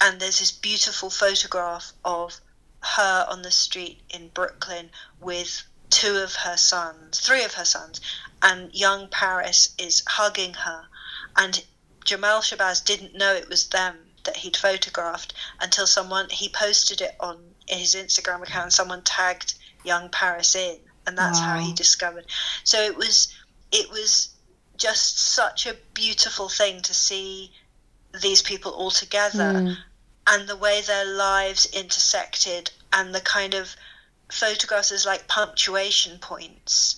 And 0.00 0.18
there's 0.18 0.40
this 0.40 0.52
beautiful 0.52 1.10
photograph 1.10 1.92
of 2.04 2.40
her 2.80 3.26
on 3.28 3.42
the 3.42 3.50
street 3.50 4.02
in 4.10 4.28
Brooklyn 4.28 4.90
with 5.20 5.62
two 5.90 6.16
of 6.16 6.34
her 6.34 6.56
sons, 6.56 7.20
three 7.20 7.44
of 7.44 7.54
her 7.54 7.64
sons, 7.64 8.00
and 8.42 8.74
young 8.74 9.08
Paris 9.08 9.70
is 9.78 10.02
hugging 10.06 10.54
her. 10.54 10.88
And 11.36 11.64
Jamal 12.04 12.40
Shabazz 12.40 12.84
didn't 12.84 13.14
know 13.14 13.34
it 13.34 13.48
was 13.48 13.68
them 13.68 14.05
that 14.26 14.36
he'd 14.36 14.56
photographed 14.56 15.32
until 15.60 15.86
someone 15.86 16.28
he 16.30 16.48
posted 16.48 17.00
it 17.00 17.16
on 17.18 17.38
his 17.66 17.94
Instagram 17.94 18.42
account 18.42 18.64
and 18.64 18.72
someone 18.72 19.02
tagged 19.02 19.54
young 19.84 20.08
Paris 20.10 20.54
in 20.54 20.78
and 21.06 21.16
that's 21.16 21.38
how 21.38 21.58
he 21.58 21.72
discovered. 21.72 22.26
So 22.64 22.82
it 22.82 22.96
was 22.96 23.32
it 23.72 23.90
was 23.90 24.30
just 24.76 25.18
such 25.18 25.66
a 25.66 25.74
beautiful 25.94 26.48
thing 26.48 26.82
to 26.82 26.92
see 26.94 27.52
these 28.20 28.42
people 28.42 28.72
all 28.72 28.90
together 28.90 29.52
Mm. 29.54 29.76
and 30.26 30.48
the 30.48 30.56
way 30.56 30.80
their 30.80 31.04
lives 31.04 31.66
intersected 31.66 32.70
and 32.92 33.14
the 33.14 33.20
kind 33.20 33.54
of 33.54 33.76
photographs 34.30 34.90
as 34.92 35.06
like 35.06 35.28
punctuation 35.28 36.18
points 36.18 36.96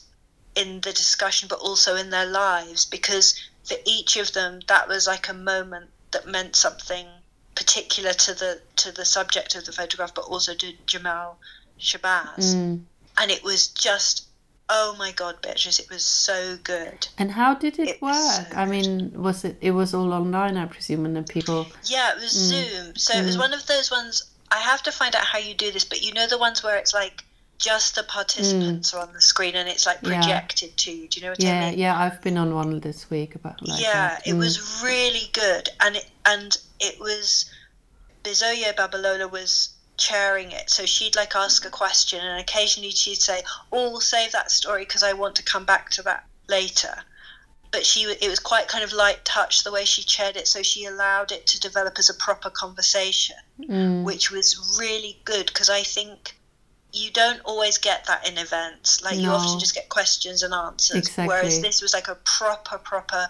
in 0.54 0.80
the 0.80 0.92
discussion 0.92 1.48
but 1.48 1.58
also 1.58 1.94
in 1.96 2.10
their 2.10 2.26
lives 2.26 2.84
because 2.86 3.38
for 3.64 3.76
each 3.84 4.16
of 4.16 4.32
them 4.32 4.60
that 4.66 4.88
was 4.88 5.06
like 5.06 5.28
a 5.28 5.34
moment 5.34 5.90
that 6.12 6.26
meant 6.26 6.56
something 6.56 7.06
particular 7.54 8.12
to 8.12 8.34
the 8.34 8.60
to 8.76 8.92
the 8.92 9.04
subject 9.04 9.54
of 9.56 9.64
the 9.66 9.72
photograph 9.72 10.14
but 10.14 10.24
also 10.24 10.54
to 10.54 10.72
Jamal 10.86 11.38
Shabazz 11.80 12.54
Mm. 12.54 12.84
and 13.18 13.30
it 13.30 13.42
was 13.42 13.68
just 13.68 14.26
oh 14.68 14.94
my 14.98 15.12
god 15.12 15.40
Beatrice 15.42 15.78
it 15.80 15.88
was 15.90 16.04
so 16.04 16.56
good 16.62 17.08
And 17.18 17.32
how 17.32 17.54
did 17.54 17.78
it, 17.78 17.88
It 17.88 18.02
work? 18.02 18.14
so 18.14 18.44
I 18.54 18.64
mean, 18.66 19.12
was 19.14 19.44
it? 19.44 19.56
It 19.60 19.70
was 19.72 19.94
all 19.94 20.12
online, 20.12 20.56
I 20.56 20.66
presume, 20.66 21.04
and 21.06 21.16
then 21.16 21.24
people. 21.24 21.66
Yeah, 21.84 22.12
it 22.12 22.20
was 22.20 22.32
Mm. 22.34 22.48
Zoom. 22.52 22.96
So 22.96 23.14
it 23.18 23.24
was 23.24 23.36
Mm. 23.36 23.40
one 23.46 23.54
of 23.54 23.66
those 23.66 23.90
ones. 23.90 24.22
I 24.50 24.60
have 24.60 24.82
to 24.84 24.92
find 24.92 25.14
out 25.16 25.24
how 25.24 25.38
you 25.38 25.54
do 25.54 25.70
this, 25.72 25.84
but 25.84 26.02
you 26.02 26.12
know 26.12 26.26
the 26.26 26.38
ones 26.38 26.62
where 26.62 26.76
it's 26.76 26.94
like 26.94 27.24
just 27.58 27.94
the 27.96 28.02
participants 28.04 28.94
are 28.94 29.00
on 29.00 29.12
the 29.12 29.20
screen 29.20 29.54
and 29.56 29.68
it's 29.68 29.84
like 29.84 30.00
Mm. 30.00 30.10
Yeah. 30.10 30.20
projected 30.20 30.76
to 30.78 30.92
you. 30.92 31.08
Do 31.08 31.18
you 31.20 31.26
know 31.26 31.32
what 31.32 31.44
I 31.44 31.44
mean? 31.70 31.78
yeah. 31.78 31.92
Yeah, 31.94 32.00
I've 32.00 32.20
been 32.22 32.38
on 32.38 32.54
one 32.54 32.78
this 32.80 33.10
week 33.10 33.34
about 33.34 33.66
like 33.66 33.80
yeah, 33.80 33.92
that. 34.10 34.26
it 34.26 34.34
Mm. 34.34 34.38
was 34.38 34.82
really 34.82 35.28
good, 35.32 35.68
and 35.80 35.96
it 35.96 36.06
and 36.24 36.56
it 36.80 37.00
was 37.00 37.50
Bisoye 38.24 38.74
Babalola 38.74 39.30
was 39.30 39.70
chairing 39.96 40.52
it, 40.52 40.70
so 40.70 40.86
she'd 40.86 41.16
like 41.16 41.34
ask 41.34 41.64
a 41.64 41.70
question, 41.70 42.20
and 42.20 42.40
occasionally 42.40 42.90
she'd 42.90 43.20
say, 43.20 43.42
"Oh, 43.72 43.90
we'll 43.90 44.00
save 44.00 44.32
that 44.32 44.50
story 44.50 44.84
because 44.84 45.02
I 45.02 45.12
want 45.12 45.34
to 45.36 45.42
come 45.42 45.64
back 45.64 45.90
to 45.92 46.02
that 46.02 46.24
later." 46.48 46.94
but 47.70 47.84
she 47.84 48.04
it 48.04 48.30
was 48.30 48.38
quite 48.38 48.66
kind 48.66 48.82
of 48.82 48.94
light 48.94 49.22
touch 49.26 49.62
the 49.62 49.70
way 49.70 49.84
she 49.84 50.02
chaired 50.02 50.38
it 50.38 50.48
so 50.48 50.62
she 50.62 50.86
allowed 50.86 51.30
it 51.30 51.46
to 51.46 51.60
develop 51.60 51.98
as 51.98 52.08
a 52.08 52.14
proper 52.14 52.48
conversation 52.48 53.36
Mm. 53.60 54.04
which 54.04 54.30
was 54.30 54.78
really 54.80 55.20
good 55.26 55.44
because 55.48 55.68
i 55.68 55.82
think 55.82 56.37
you 56.92 57.10
don't 57.10 57.40
always 57.44 57.78
get 57.78 58.06
that 58.06 58.28
in 58.28 58.38
events. 58.38 59.02
Like 59.02 59.18
you 59.18 59.28
often 59.28 59.58
just 59.58 59.74
get 59.74 59.88
questions 59.88 60.42
and 60.42 60.54
answers. 60.54 60.96
Exactly. 60.96 61.28
whereas 61.28 61.60
this 61.60 61.82
was 61.82 61.92
like 61.92 62.08
a 62.08 62.16
proper 62.24 62.78
proper 62.78 63.28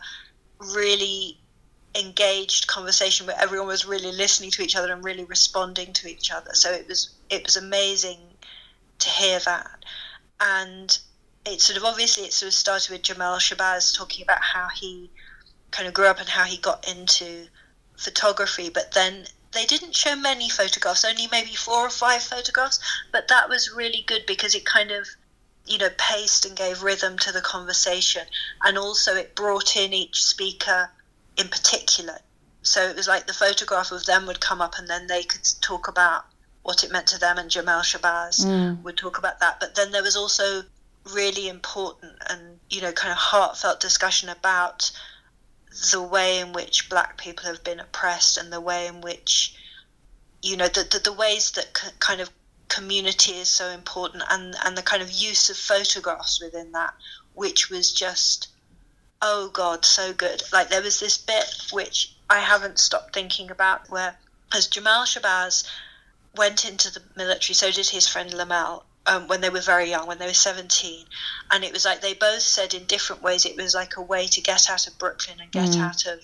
really 0.75 1.39
engaged 1.95 2.67
conversation 2.67 3.27
where 3.27 3.37
everyone 3.41 3.67
was 3.67 3.87
really 3.87 4.13
listening 4.13 4.51
to 4.53 4.63
each 4.63 4.77
other 4.77 4.93
and 4.93 5.05
really 5.05 5.25
responding 5.25 5.93
to 5.95 6.09
each 6.09 6.31
other. 6.31 6.51
So 6.55 6.71
it 6.71 6.87
was 6.87 7.11
it 7.31 7.45
was 7.45 7.57
amazing 7.57 8.19
to 9.01 9.09
hear 9.09 9.41
that. 9.41 9.85
And 10.41 10.97
it 11.45 11.61
sort 11.61 11.77
of 11.77 11.85
obviously 11.85 12.25
it 12.25 12.33
sort 12.33 12.49
of 12.49 12.55
started 12.55 12.91
with 12.91 13.03
Jamal 13.03 13.39
Shabazz 13.39 13.97
talking 13.97 14.23
about 14.23 14.43
how 14.43 14.69
he 14.69 15.11
kind 15.71 15.89
of 15.89 15.95
grew 15.95 16.07
up 16.07 16.21
and 16.21 16.29
how 16.29 16.45
he 16.45 16.59
got 16.59 16.89
into 16.89 17.47
photography, 17.97 18.71
but 18.71 18.93
then 18.93 19.27
they 19.53 19.65
didn't 19.65 19.97
show 19.97 20.15
many 20.15 20.49
photographs, 20.49 21.05
only 21.05 21.27
maybe 21.31 21.55
four 21.55 21.87
or 21.87 21.91
five 21.91 22.23
photographs, 22.23 22.79
but 23.13 23.29
that 23.29 23.49
was 23.49 23.73
really 23.75 24.05
good 24.07 24.25
because 24.27 24.55
it 24.55 24.65
kind 24.65 24.91
of 24.91 25.09
you 25.65 25.79
know 25.79 25.91
paced 25.99 26.47
and 26.47 26.57
gave 26.57 26.83
rhythm 26.83 27.19
to 27.19 27.31
the 27.33 27.43
conversation 27.43 28.27
and 28.65 28.79
also 28.79 29.15
it 29.15 29.37
brought 29.37 29.77
in 29.77 29.93
each 29.93 30.23
speaker 30.23 30.91
in 31.37 31.47
particular 31.49 32.19
so 32.63 32.83
it 32.83 32.97
was 32.97 33.09
like 33.09 33.27
the 33.27 33.33
photograph 33.35 33.93
of 33.93 34.05
them 34.07 34.27
would 34.27 34.41
come 34.41 34.61
up 34.61 34.79
and 34.79 34.89
then 34.89 35.07
they 35.07 35.23
could 35.23 35.47
talk 35.61 35.89
about 35.89 36.25
what 36.63 36.85
it 36.85 36.91
meant 36.91 37.07
to 37.07 37.19
them 37.19 37.39
and 37.39 37.51
Jamal 37.51 37.81
Shabazz 37.81 38.45
Mm. 38.45 38.83
would 38.83 38.97
talk 38.99 39.17
about 39.17 39.41
that. 39.41 39.59
But 39.61 39.75
then 39.75 39.91
there 39.91 40.03
was 40.03 40.17
also 40.17 40.65
really 41.05 41.49
important 41.49 42.15
and 42.29 42.61
you 42.69 42.83
know 42.83 42.93
kind 42.93 43.13
of 43.13 43.17
heartfelt 43.17 43.81
discussion 43.81 44.29
about 44.29 44.91
the 45.91 46.03
way 46.03 46.39
in 46.41 46.53
which 46.53 46.89
black 46.89 47.19
people 47.19 47.47
have 47.47 47.63
been 47.63 47.81
oppressed 47.81 48.37
and 48.37 48.53
the 48.53 48.61
way 48.61 48.87
in 48.87 49.01
which 49.01 49.55
you 50.43 50.57
know 50.57 50.69
the 50.69 50.85
the, 50.85 50.99
the 50.99 51.13
ways 51.13 51.51
that 51.53 51.77
c- 51.77 51.91
kind 51.99 52.21
of 52.21 52.31
community 52.69 53.33
is 53.33 53.49
so 53.49 53.69
important 53.69 54.23
and 54.31 54.55
and 54.65 54.77
the 54.77 54.83
kind 54.83 55.03
of 55.03 55.11
use 55.11 55.51
of 55.51 55.57
photographs 55.57 56.41
within 56.41 56.73
that 56.73 56.95
which 57.35 57.71
was 57.71 57.93
just 57.93 58.49
oh 59.21 59.49
god 59.49 59.85
so 59.85 60.13
good. 60.13 60.43
Like 60.53 60.69
there 60.69 60.83
was 60.83 61.01
this 61.01 61.19
bit 61.19 61.67
which 61.73 62.15
i 62.31 62.39
haven't 62.39 62.79
stopped 62.79 63.15
thinking 63.15 63.51
about 63.51 63.89
where 63.91 64.19
as 64.53 64.67
jamal 64.67 65.05
shabazz 65.05 65.65
went 66.37 66.65
into 66.65 66.91
the 66.93 67.03
military 67.17 67.55
so 67.55 67.71
did 67.71 67.89
his 67.89 68.07
friend 68.07 68.33
lamel 68.33 68.85
um, 69.09 69.27
when 69.29 69.41
they 69.41 69.51
were 69.51 69.61
very 69.61 69.89
young 69.91 70.07
when 70.07 70.19
they 70.19 70.27
were 70.27 70.35
17 70.35 71.05
and 71.51 71.65
it 71.65 71.73
was 71.73 71.85
like 71.85 72.01
they 72.01 72.15
both 72.15 72.43
said 72.43 72.75
in 72.75 72.85
different 72.85 73.23
ways 73.23 73.45
it 73.47 73.57
was 73.57 73.75
like 73.75 73.97
a 73.97 74.03
way 74.03 74.27
to 74.27 74.41
get 74.41 74.69
out 74.71 74.87
of 74.87 74.99
brooklyn 74.99 75.41
and 75.41 75.51
get 75.51 75.71
Mm. 75.71 75.81
out 75.81 76.07
of 76.07 76.21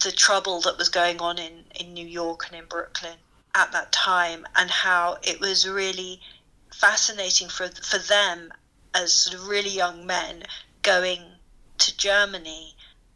the 0.00 0.12
trouble 0.12 0.60
that 0.62 0.76
was 0.78 0.88
going 0.88 1.20
on 1.20 1.38
in, 1.38 1.64
in 1.78 1.94
new 1.94 2.06
york 2.06 2.46
and 2.48 2.58
in 2.60 2.66
brooklyn 2.66 3.16
at 3.54 3.72
that 3.72 3.92
time 3.92 4.46
and 4.56 4.70
how 4.70 5.18
it 5.22 5.40
was 5.40 5.68
really 5.68 6.20
fascinating 6.72 7.48
for 7.48 7.68
for 7.68 7.98
them 7.98 8.52
as 8.94 9.12
sort 9.12 9.34
of 9.36 9.48
really 9.48 9.70
young 9.70 10.06
men 10.06 10.42
going 10.82 11.22
to 11.78 11.96
Germany 11.96 12.74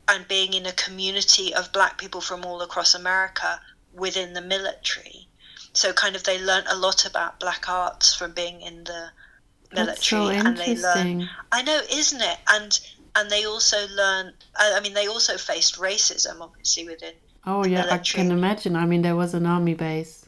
and 0.09 0.27
being 0.29 0.53
in 0.55 0.67
a 0.67 0.73
community 0.73 1.55
of 1.55 1.73
black 1.73 1.99
people 1.99 2.21
from 2.21 2.45
all 2.45 2.61
across 2.63 2.95
America 2.95 3.61
within 3.93 4.33
the 4.35 4.41
military. 4.41 5.29
So 5.75 5.93
kind 5.93 6.17
of 6.17 6.25
they 6.25 6.41
learnt 6.41 6.67
a 6.69 6.77
lot 6.77 7.05
about 7.05 7.39
black 7.41 7.69
arts 7.69 8.15
from 8.15 8.33
being 8.33 8.63
in 8.63 8.85
the 8.85 9.11
That's 9.73 10.07
so 10.07 10.29
military 10.29 10.49
and 10.49 10.57
they 10.57 10.77
learn. 10.77 11.29
I 11.53 11.63
know, 11.63 11.81
isn't 11.91 12.23
it? 12.23 12.39
And 12.49 12.81
and 13.17 13.31
they 13.31 13.45
also 13.45 13.87
learn 13.89 14.33
I 14.57 14.81
mean 14.81 14.95
they 14.95 15.07
also 15.07 15.37
faced 15.37 15.77
racism 15.79 16.41
obviously 16.41 16.85
within 16.87 17.15
Oh 17.47 17.65
yeah, 17.65 17.87
I 17.91 17.99
can 17.99 18.31
imagine. 18.31 18.75
I 18.77 18.87
mean, 18.87 19.03
there 19.03 19.17
was 19.17 19.35
an 19.35 19.45
army 19.47 19.75
base 19.75 20.27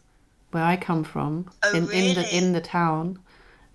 where 0.51 0.65
I 0.65 0.77
come 0.77 1.03
from 1.03 1.51
Oh, 1.63 1.75
in, 1.75 1.91
in 1.91 2.15
the 2.15 2.37
in 2.37 2.53
the 2.53 2.61
town, 2.61 3.19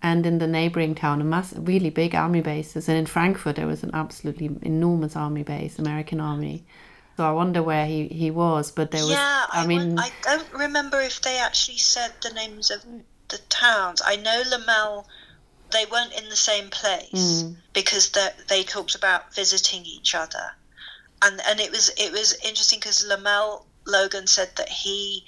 and 0.01 0.25
in 0.25 0.37
the 0.37 0.47
neighboring 0.47 0.93
town, 0.93 1.21
a 1.21 1.23
mass, 1.23 1.53
really 1.53 1.89
big 1.89 2.13
army 2.13 2.41
bases. 2.41 2.87
And 2.87 2.97
in 2.97 3.05
Frankfurt, 3.07 3.55
there 3.55 3.67
was 3.67 3.83
an 3.83 3.91
absolutely 3.93 4.51
enormous 4.61 5.15
army 5.15 5.43
base, 5.43 5.79
American 5.79 6.19
Army. 6.19 6.63
So 7.21 7.27
I 7.27 7.33
wonder 7.33 7.61
where 7.61 7.85
he, 7.85 8.07
he 8.07 8.31
was. 8.31 8.71
But 8.71 8.89
there 8.89 9.03
was, 9.03 9.11
yeah, 9.11 9.45
I, 9.51 9.61
I, 9.61 9.67
mean, 9.67 9.99
I 9.99 10.09
don't 10.23 10.51
remember 10.53 10.99
if 10.99 11.21
they 11.21 11.37
actually 11.37 11.77
said 11.77 12.11
the 12.23 12.31
names 12.31 12.71
of 12.71 12.83
the 13.27 13.37
towns. 13.47 14.01
I 14.03 14.15
know 14.15 14.41
Lamel, 14.49 15.05
they 15.71 15.85
weren't 15.85 16.19
in 16.19 16.29
the 16.29 16.35
same 16.35 16.71
place 16.71 17.43
Mm. 17.43 17.57
because 17.73 18.09
they 18.09 18.29
they 18.49 18.63
talked 18.63 18.95
about 18.95 19.35
visiting 19.35 19.85
each 19.85 20.15
other, 20.15 20.55
and 21.21 21.39
and 21.47 21.59
it 21.59 21.69
was 21.69 21.89
it 21.89 22.11
was 22.11 22.33
interesting 22.43 22.79
because 22.79 23.05
Lamel 23.05 23.67
Logan 23.85 24.25
said 24.25 24.55
that 24.55 24.69
he 24.69 25.23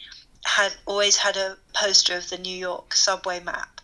had 0.46 0.74
always 0.88 1.18
had 1.18 1.38
a 1.38 1.58
poster 1.76 2.18
of 2.18 2.28
the 2.32 2.40
New 2.40 2.58
York 2.58 2.96
subway 2.96 3.40
map 3.40 3.82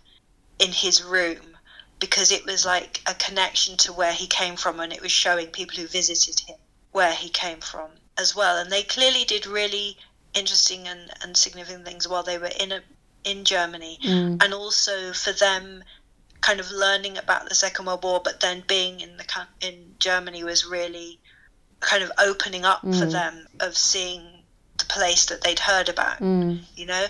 in 0.58 0.72
his 0.72 1.04
room 1.04 1.56
because 2.00 2.32
it 2.32 2.44
was 2.44 2.66
like 2.66 3.04
a 3.06 3.14
connection 3.14 3.78
to 3.78 3.94
where 3.94 4.14
he 4.14 4.26
came 4.26 4.56
from 4.56 4.80
and 4.80 4.92
it 4.92 5.02
was 5.04 5.12
showing 5.12 5.46
people 5.52 5.78
who 5.78 5.86
visited 5.86 6.40
him 6.40 6.58
where 6.92 7.14
he 7.14 7.30
came 7.30 7.62
from 7.62 7.92
as 8.20 8.36
well 8.36 8.58
and 8.58 8.72
they 8.72 8.84
clearly 8.84 9.24
did 9.24 9.46
really 9.48 9.98
interesting 10.34 10.88
and, 10.88 11.10
and 11.22 11.36
significant 11.38 11.86
things 11.86 12.08
while 12.08 12.24
they 12.24 12.38
were 12.38 12.52
in 12.60 12.72
a 12.72 12.82
in 13.24 13.44
Germany 13.46 14.00
Mm. 14.04 14.44
and 14.44 14.54
also 14.54 15.12
for 15.14 15.32
them 15.34 15.84
kind 16.42 16.60
of 16.60 16.72
learning 16.72 17.18
about 17.18 17.50
the 17.50 17.56
Second 17.56 17.86
World 17.86 18.04
War 18.04 18.22
but 18.24 18.40
then 18.40 18.64
being 18.68 19.00
in 19.02 19.18
the 19.18 19.26
in 19.62 19.96
Germany 20.00 20.44
was 20.44 20.66
really 20.66 21.20
kind 21.82 22.04
of 22.04 22.12
opening 22.18 22.66
up 22.66 22.82
for 22.82 23.06
Mm. 23.08 23.12
them 23.12 23.48
of 23.60 23.78
seeing 23.78 24.44
the 24.78 24.86
place 24.86 25.26
that 25.26 25.42
they'd 25.42 25.60
heard 25.60 25.90
about 25.90 26.20
mm, 26.20 26.60
you 26.76 26.86
know 26.86 27.08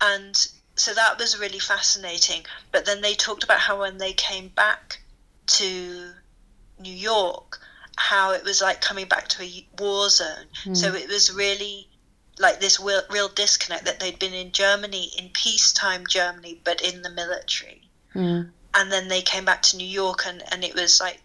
and 0.00 0.48
so 0.76 0.94
that 0.94 1.18
was 1.18 1.38
really 1.38 1.58
fascinating 1.58 2.46
but 2.72 2.86
then 2.86 3.02
they 3.02 3.14
talked 3.14 3.44
about 3.44 3.60
how 3.60 3.78
when 3.80 3.98
they 3.98 4.12
came 4.14 4.48
back 4.48 5.00
to 5.46 6.12
new 6.78 6.94
york 6.94 7.59
how 8.00 8.32
it 8.32 8.42
was 8.44 8.62
like 8.62 8.80
coming 8.80 9.06
back 9.06 9.28
to 9.28 9.42
a 9.42 9.68
war 9.78 10.08
zone. 10.08 10.46
So 10.72 10.94
it 10.94 11.08
was 11.08 11.32
really 11.32 11.86
like 12.38 12.58
this 12.58 12.80
real, 12.80 13.02
real 13.10 13.28
disconnect 13.28 13.84
that 13.84 14.00
they'd 14.00 14.18
been 14.18 14.32
in 14.32 14.50
germany 14.50 15.10
in 15.18 15.28
peacetime 15.28 16.06
germany 16.08 16.58
but 16.64 16.80
in 16.80 17.02
the 17.02 17.10
military. 17.10 17.82
Mm, 18.14 18.50
and 18.72 18.90
then 18.90 19.08
they 19.08 19.20
came 19.20 19.44
back 19.44 19.62
to 19.62 19.76
new 19.76 19.86
york 19.86 20.26
and, 20.26 20.42
and 20.50 20.64
it 20.64 20.74
was 20.74 21.00
like 21.00 21.20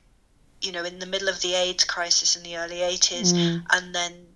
you 0.61 0.71
know 0.73 0.83
in 0.83 0.99
the 0.99 1.05
middle 1.05 1.29
of 1.29 1.39
the 1.41 1.53
aids 1.53 1.85
crisis 1.85 2.35
in 2.35 2.43
the 2.43 2.57
early 2.57 2.77
80s 2.77 3.33
mm, 3.33 3.63
and 3.71 3.95
then 3.95 4.27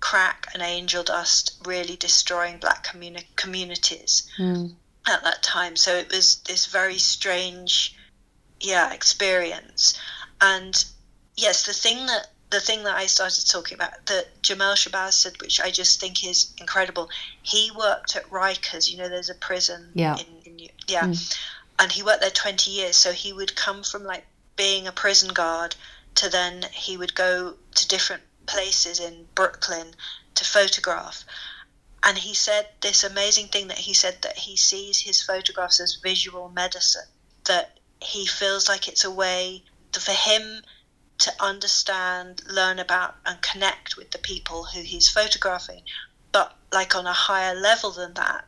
crack 0.00 0.48
and 0.54 0.62
angel 0.62 1.04
dust 1.04 1.56
really 1.64 1.96
destroying 1.96 2.58
black 2.58 2.86
communi- 2.86 3.36
communities 3.36 4.28
mm, 4.38 4.74
at 5.06 5.22
that 5.22 5.42
time. 5.42 5.76
So 5.76 5.94
it 5.94 6.10
was 6.10 6.36
this 6.48 6.66
very 6.66 6.98
strange 6.98 7.96
yeah 8.60 8.92
experience. 8.92 9.98
And 10.40 10.84
yes 11.36 11.66
the 11.66 11.72
thing 11.72 12.06
that 12.06 12.28
the 12.50 12.60
thing 12.60 12.84
that 12.84 12.94
I 12.94 13.06
started 13.06 13.48
talking 13.48 13.76
about 13.76 14.04
that 14.06 14.42
Jamal 14.42 14.74
Shabazz 14.74 15.14
said 15.14 15.40
which 15.40 15.60
I 15.60 15.70
just 15.70 16.00
think 16.00 16.24
is 16.24 16.52
incredible 16.58 17.08
he 17.42 17.70
worked 17.76 18.14
at 18.14 18.28
Rikers 18.30 18.90
you 18.90 18.98
know 18.98 19.08
there's 19.08 19.30
a 19.30 19.34
prison 19.34 19.90
Yeah. 19.94 20.16
in, 20.18 20.58
in 20.60 20.68
yeah. 20.86 21.04
Mm. 21.04 21.38
And 21.78 21.90
he 21.90 22.02
worked 22.02 22.20
there 22.20 22.30
20 22.30 22.70
years 22.70 22.96
so 22.96 23.12
he 23.12 23.32
would 23.32 23.56
come 23.56 23.82
from 23.82 24.04
like 24.04 24.26
being 24.56 24.86
a 24.86 24.92
prison 24.92 25.32
guard 25.32 25.74
to 26.16 26.28
then 26.28 26.62
he 26.72 26.96
would 26.96 27.14
go 27.14 27.54
to 27.74 27.88
different 27.88 28.22
places 28.46 29.00
in 29.00 29.26
Brooklyn 29.34 29.94
to 30.34 30.44
photograph. 30.44 31.24
And 32.02 32.18
he 32.18 32.34
said 32.34 32.68
this 32.80 33.04
amazing 33.04 33.46
thing 33.48 33.68
that 33.68 33.78
he 33.78 33.94
said 33.94 34.20
that 34.22 34.36
he 34.36 34.56
sees 34.56 35.00
his 35.00 35.22
photographs 35.22 35.80
as 35.80 35.94
visual 36.02 36.48
medicine 36.50 37.06
that 37.44 37.78
he 38.00 38.26
feels 38.26 38.68
like 38.68 38.88
it's 38.88 39.04
a 39.04 39.10
way 39.10 39.62
for 39.92 40.12
him 40.12 40.62
to 41.18 41.32
understand 41.40 42.42
learn 42.50 42.78
about 42.78 43.16
and 43.26 43.40
connect 43.42 43.96
with 43.96 44.10
the 44.10 44.18
people 44.18 44.64
who 44.64 44.80
he's 44.80 45.08
photographing. 45.08 45.82
But 46.32 46.56
like 46.72 46.94
on 46.94 47.06
a 47.06 47.12
higher 47.12 47.54
level 47.54 47.90
than 47.90 48.14
that 48.14 48.44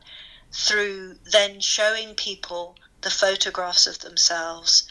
through 0.51 1.15
then 1.31 1.59
showing 1.59 2.15
people 2.15 2.75
the 3.01 3.09
photographs 3.09 3.87
of 3.87 3.99
themselves 3.99 4.89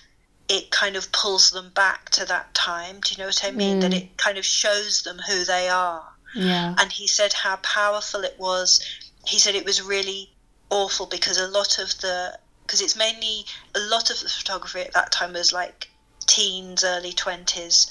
it 0.48 0.70
kind 0.70 0.94
of 0.96 1.10
pulls 1.12 1.50
them 1.50 1.70
back 1.70 2.10
to 2.10 2.24
that 2.26 2.52
time. 2.54 3.00
Do 3.00 3.14
you 3.14 3.18
know 3.18 3.26
what 3.28 3.44
i 3.44 3.50
mean? 3.50 3.80
That 3.80 3.92
Mm. 3.92 3.96
it 3.96 4.16
kind 4.18 4.36
of 4.36 4.44
shows 4.44 5.02
them 5.02 5.18
who 5.18 5.44
they 5.44 5.68
are. 5.68 6.04
Yeah, 6.34 6.74
and 6.78 6.92
he 6.92 7.06
said 7.06 7.32
how 7.32 7.56
powerful 7.56 8.24
it 8.24 8.38
was. 8.38 8.80
He 9.26 9.38
said 9.38 9.54
it 9.54 9.64
was 9.64 9.80
really 9.80 10.34
awful 10.68 11.06
because 11.06 11.38
a 11.38 11.46
lot 11.46 11.78
of 11.78 11.98
the 12.00 12.38
because 12.66 12.80
it's 12.80 12.96
mainly 12.96 13.46
a 13.74 13.80
lot 13.80 14.10
of 14.10 14.20
the 14.20 14.28
photography 14.28 14.80
at 14.80 14.92
that 14.92 15.12
time 15.12 15.34
was 15.34 15.52
like 15.52 15.88
teens, 16.26 16.84
early 16.84 17.12
twenties 17.12 17.90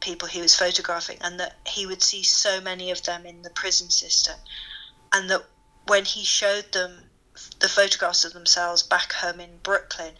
people 0.00 0.28
he 0.28 0.40
was 0.42 0.54
photographing, 0.54 1.18
and 1.22 1.40
that 1.40 1.56
he 1.66 1.86
would 1.86 2.02
see 2.02 2.22
so 2.22 2.60
many 2.60 2.90
of 2.90 3.02
them 3.04 3.24
in 3.24 3.42
the 3.42 3.50
prison 3.50 3.90
system, 3.90 4.38
and 5.12 5.30
that 5.30 5.42
when 5.86 6.04
he 6.04 6.24
showed 6.24 6.70
them 6.72 7.10
the 7.60 7.68
photographs 7.68 8.24
of 8.24 8.32
themselves 8.32 8.82
back 8.82 9.12
home 9.12 9.40
in 9.40 9.58
Brooklyn, 9.58 10.14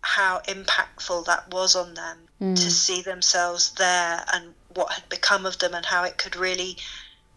how 0.00 0.40
impactful 0.46 1.26
that 1.26 1.50
was 1.50 1.74
on 1.74 1.94
them 1.94 2.28
mm, 2.40 2.54
to 2.56 2.70
see 2.70 3.02
themselves 3.02 3.72
there 3.72 4.24
and 4.32 4.54
what 4.74 4.92
had 4.92 5.08
become 5.08 5.44
of 5.44 5.58
them 5.58 5.74
and 5.74 5.84
how 5.84 6.04
it 6.04 6.16
could 6.16 6.36
really 6.36 6.76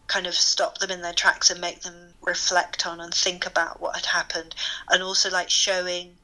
kind 0.08 0.28
of 0.28 0.36
stop 0.36 0.78
them 0.78 0.92
in 0.92 1.02
their 1.02 1.14
tracks 1.14 1.50
and 1.50 1.60
make 1.60 1.82
them 1.82 2.14
reflect 2.22 2.86
on 2.86 3.00
and 3.00 3.14
think 3.14 3.46
about 3.46 3.80
what 3.82 3.96
had 3.96 4.06
happened. 4.06 4.56
And 4.90 5.02
also 5.02 5.30
like 5.30 5.50
showing 5.50 6.18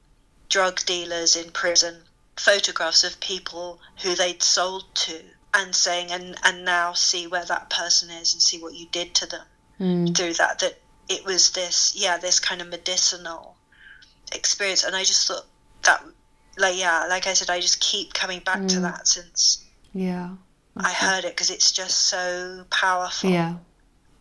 drug 0.50 0.86
dealers 0.86 1.36
in 1.36 1.52
prison 1.52 2.04
photographs 2.38 3.04
of 3.04 3.20
people 3.20 3.80
who 4.04 4.16
they'd 4.16 4.44
sold 4.44 4.84
to 4.94 5.22
and 5.54 5.74
saying 5.74 6.12
and 6.12 6.36
and 6.44 6.66
now 6.66 6.92
see 6.94 7.28
where 7.28 7.46
that 7.46 7.70
person 7.70 8.10
is 8.10 8.34
and 8.34 8.42
see 8.42 8.60
what 8.60 8.74
you 8.74 8.86
did 8.92 9.16
to 9.16 9.26
them. 9.26 9.46
Mm. 9.80 10.16
through 10.16 10.32
that 10.34 10.60
that 10.60 10.80
it 11.10 11.26
was 11.26 11.52
this 11.52 11.94
yeah 11.98 12.18
this 12.18 12.40
kind 12.40 12.62
of 12.62 12.70
medicinal 12.70 13.56
experience. 14.34 14.84
And 14.84 14.96
i 14.96 15.04
just 15.04 15.28
thought 15.28 15.46
that 15.84 16.04
like 16.58 16.78
yeah 16.78 17.06
like 17.10 17.28
i 17.28 17.34
said 17.34 17.50
i 17.50 17.60
just 17.60 17.82
keep 17.82 18.14
coming 18.14 18.40
back 18.40 18.60
mm. 18.60 18.70
to 18.70 18.80
that 18.82 19.08
since 19.08 19.64
yeah. 19.94 20.30
I 20.78 20.92
heard 20.92 21.24
it 21.24 21.32
because 21.32 21.52
it's 21.52 21.72
just 21.72 22.08
so 22.08 22.66
powerful. 22.70 23.30
Yeah. 23.30 23.56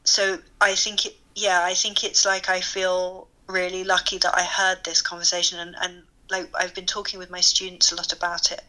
So 0.05 0.39
i 0.61 0.75
think 0.75 1.07
it 1.07 1.17
yeah 1.35 1.65
i 1.65 1.75
think 1.75 2.05
it's 2.05 2.25
like 2.25 2.49
i 2.49 2.61
feel 2.61 3.27
really 3.49 3.83
lucky 3.83 4.19
that 4.19 4.35
i 4.37 4.45
heard 4.45 4.85
this 4.85 5.03
conversation 5.03 5.59
and, 5.59 5.75
and 5.81 6.03
like 6.35 6.49
i've 6.55 6.75
been 6.75 6.87
talking 6.87 7.19
with 7.19 7.31
my 7.31 7.41
students 7.41 7.93
a 7.93 7.97
lot 7.97 8.13
about 8.13 8.51
it 8.51 8.63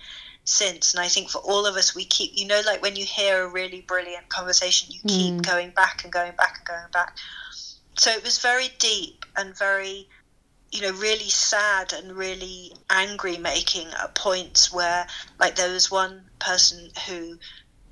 since 0.43 0.93
and 0.93 1.01
i 1.03 1.07
think 1.07 1.29
for 1.29 1.39
all 1.39 1.65
of 1.65 1.75
us 1.75 1.95
we 1.95 2.05
keep 2.05 2.31
you 2.35 2.45
know 2.45 2.61
like 2.65 2.81
when 2.81 2.95
you 2.95 3.05
hear 3.05 3.43
a 3.43 3.49
really 3.49 3.81
brilliant 3.81 4.29
conversation 4.29 4.91
you 4.91 4.99
keep 5.07 5.33
mm. 5.33 5.45
going 5.45 5.71
back 5.71 6.03
and 6.03 6.13
going 6.13 6.33
back 6.35 6.57
and 6.59 6.67
going 6.67 6.91
back 6.93 7.17
so 7.97 8.11
it 8.11 8.23
was 8.23 8.37
very 8.39 8.69
deep 8.77 9.25
and 9.35 9.57
very 9.57 10.07
you 10.71 10.81
know 10.81 10.91
really 10.93 11.29
sad 11.29 11.93
and 11.93 12.11
really 12.11 12.73
angry 12.89 13.37
making 13.37 13.87
at 14.01 14.13
points 14.13 14.71
where 14.71 15.07
like 15.39 15.55
there 15.55 15.71
was 15.71 15.89
one 15.89 16.21
person 16.37 16.89
who 17.07 17.37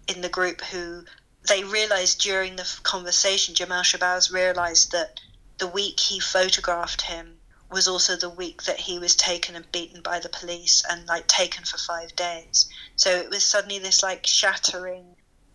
in 0.07 0.21
the 0.21 0.29
group 0.29 0.61
who 0.61 1.03
they 1.47 1.63
realized 1.63 2.21
during 2.21 2.55
the 2.55 2.79
conversation 2.83 3.55
jamal 3.55 3.81
shabazz 3.81 4.31
realized 4.31 4.91
that 4.91 5.19
the 5.57 5.67
week 5.67 5.99
he 5.99 6.19
photographed 6.19 7.01
him 7.03 7.39
was 7.73 7.87
also 7.87 8.15
the 8.15 8.29
week 8.29 8.63
that 8.63 8.79
he 8.79 8.99
was 8.99 9.15
taken 9.15 9.55
and 9.55 9.69
beaten 9.71 10.01
by 10.01 10.19
the 10.19 10.29
police 10.29 10.83
and 10.89 11.05
like 11.07 11.27
taken 11.27 11.63
for 11.65 11.77
five 11.77 12.15
days. 12.15 12.69
So 12.95 13.09
it 13.09 13.29
was 13.29 13.43
suddenly 13.43 13.79
this 13.79 14.03
like 14.03 14.25
shattering 14.25 15.03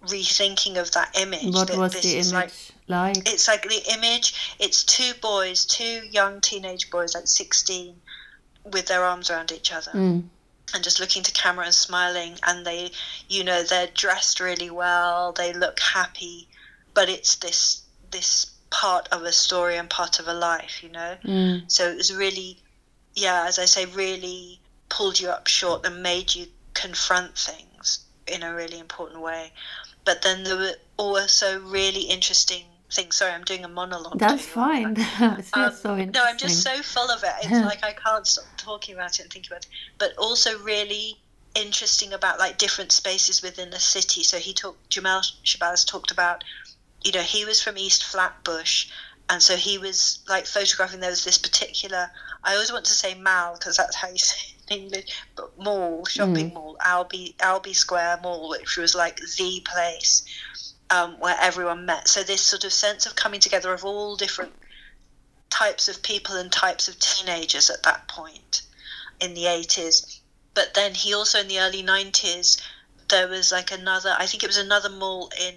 rethinking 0.05 0.77
of 0.77 0.91
that 0.93 1.19
image. 1.19 1.55
What 1.55 1.69
that 1.69 1.79
was 1.79 2.01
the 2.01 2.15
image 2.15 2.33
like, 2.33 2.53
like? 2.89 3.17
It's 3.33 3.49
like 3.49 3.63
the 3.63 3.83
image. 3.93 4.57
It's 4.59 4.85
two 4.85 5.13
boys, 5.21 5.65
two 5.65 6.03
young 6.11 6.41
teenage 6.41 6.91
boys, 6.91 7.15
like 7.15 7.27
sixteen, 7.27 7.97
with 8.65 8.87
their 8.87 9.05
arms 9.05 9.31
around 9.31 9.53
each 9.53 9.73
other. 9.73 9.93
Mm. 9.93 10.25
And 10.75 10.85
just 10.85 11.01
looking 11.01 11.23
to 11.23 11.33
camera 11.33 11.65
and 11.65 11.75
smiling, 11.75 12.35
and 12.47 12.67
they, 12.67 12.91
you 13.29 13.43
know, 13.43 13.63
they're 13.63 13.89
dressed 13.95 14.39
really 14.39 14.71
well. 14.71 15.33
They 15.33 15.55
look 15.55 15.81
happy, 15.81 16.47
but 16.93 17.09
it's 17.09 17.37
this 17.37 17.83
this 18.11 18.53
part 18.71 19.09
of 19.13 19.23
a 19.23 19.33
story 19.33 19.77
and 19.77 19.89
part 19.89 20.21
of 20.21 20.29
a 20.29 20.35
life, 20.35 20.83
you 20.83 20.91
know? 20.91 21.17
Mm. 21.25 21.71
So 21.71 21.89
it 21.89 21.97
was 21.97 22.15
really, 22.15 22.59
yeah, 23.15 23.45
as 23.47 23.59
I 23.59 23.65
say, 23.65 23.87
really 23.87 24.61
pulled 24.89 25.21
you 25.21 25.29
up 25.29 25.47
short 25.47 25.87
and 25.87 26.03
made 26.03 26.35
you 26.35 26.47
confront 26.75 27.37
things 27.37 28.01
in 28.27 28.43
a 28.43 28.55
really 28.55 28.79
important 28.79 29.21
way. 29.21 29.53
But 30.05 30.23
then 30.23 30.45
there 30.45 30.57
were 30.57 30.75
also 30.97 31.61
really 31.61 32.03
interesting 32.03 32.65
things. 32.91 33.17
Sorry, 33.17 33.33
I'm 33.33 33.45
doing 33.45 33.65
a 33.65 33.69
monologue. 33.69 34.19
That's 34.19 34.45
fine. 34.45 34.87
um, 35.21 35.43
so 35.43 35.65
interesting. 35.65 36.11
No, 36.13 36.25
I'm 36.25 36.39
just 36.39 36.63
so 36.63 36.83
full 36.83 37.11
of 37.11 37.23
it. 37.23 37.33
It's 37.43 37.51
like 37.67 37.85
I 37.85 37.93
can't 37.93 38.27
stop 38.27 38.47
talking 38.57 38.95
about 38.95 39.19
it 39.19 39.23
and 39.23 39.33
thinking 39.33 39.53
about 39.53 39.65
it. 39.65 39.71
But 39.99 40.17
also 40.17 40.59
really 40.61 41.19
interesting 41.55 42.13
about 42.13 42.39
like 42.39 42.59
different 42.59 42.93
spaces 42.93 43.43
within 43.43 43.71
the 43.71 43.81
city. 43.81 44.23
So 44.23 44.39
he 44.39 44.53
talked, 44.53 44.89
Jamal 44.89 45.23
Shabazz 45.45 45.87
talked 45.87 46.11
about 46.11 46.45
you 47.03 47.13
know, 47.13 47.23
he 47.23 47.45
was 47.45 47.63
from 47.63 47.79
East 47.79 48.05
Flatbush, 48.05 48.91
and 49.29 49.43
so 49.43 49.57
he 49.57 49.79
was 49.79 50.21
like 50.29 50.47
photographing. 50.47 51.01
There 51.01 51.11
was 51.11 51.25
this 51.25 51.39
particular. 51.39 52.11
I 52.45 52.55
always 52.55 52.73
want 52.73 52.85
to 52.87 52.93
say 52.93 53.15
mall 53.15 53.55
because 53.59 53.77
that's 53.77 53.97
how 53.97 54.09
you 54.09 54.19
say 54.19 54.55
it 54.57 54.73
in 54.73 54.83
English, 54.85 55.23
but 55.37 55.59
mall, 55.59 56.05
shopping 56.07 56.51
mm. 56.51 56.55
mall, 56.55 56.77
Albee 56.85 57.35
Albee 57.41 57.75
Square 57.75 58.21
Mall, 58.23 58.49
which 58.49 58.77
was 58.77 58.95
like 58.95 59.21
the 59.37 59.63
place 59.65 60.25
um, 60.91 61.19
where 61.19 61.37
everyone 61.41 61.87
met. 61.87 62.09
So 62.09 62.23
this 62.23 62.43
sort 62.43 62.65
of 62.65 62.73
sense 62.73 63.07
of 63.07 63.17
coming 63.17 63.41
together 63.41 63.73
of 63.73 63.85
all 63.85 64.17
different 64.17 64.53
types 65.51 65.89
of 65.89 66.03
people 66.03 66.37
and 66.37 66.51
types 66.51 66.89
of 66.89 66.99
teenagers 66.99 67.71
at 67.71 67.83
that 67.83 68.09
point 68.09 68.63
in 69.21 69.35
the 69.35 69.45
80s. 69.45 70.21
But 70.55 70.75
then 70.75 70.95
he 70.95 71.15
also 71.15 71.41
in 71.41 71.49
the 71.49 71.61
early 71.61 71.83
90s 71.83 72.61
there 73.09 73.29
was 73.29 73.53
like 73.53 73.73
another. 73.73 74.15
I 74.19 74.27
think 74.27 74.43
it 74.43 74.49
was 74.49 74.59
another 74.59 74.91
mall 74.91 75.31
in 75.41 75.55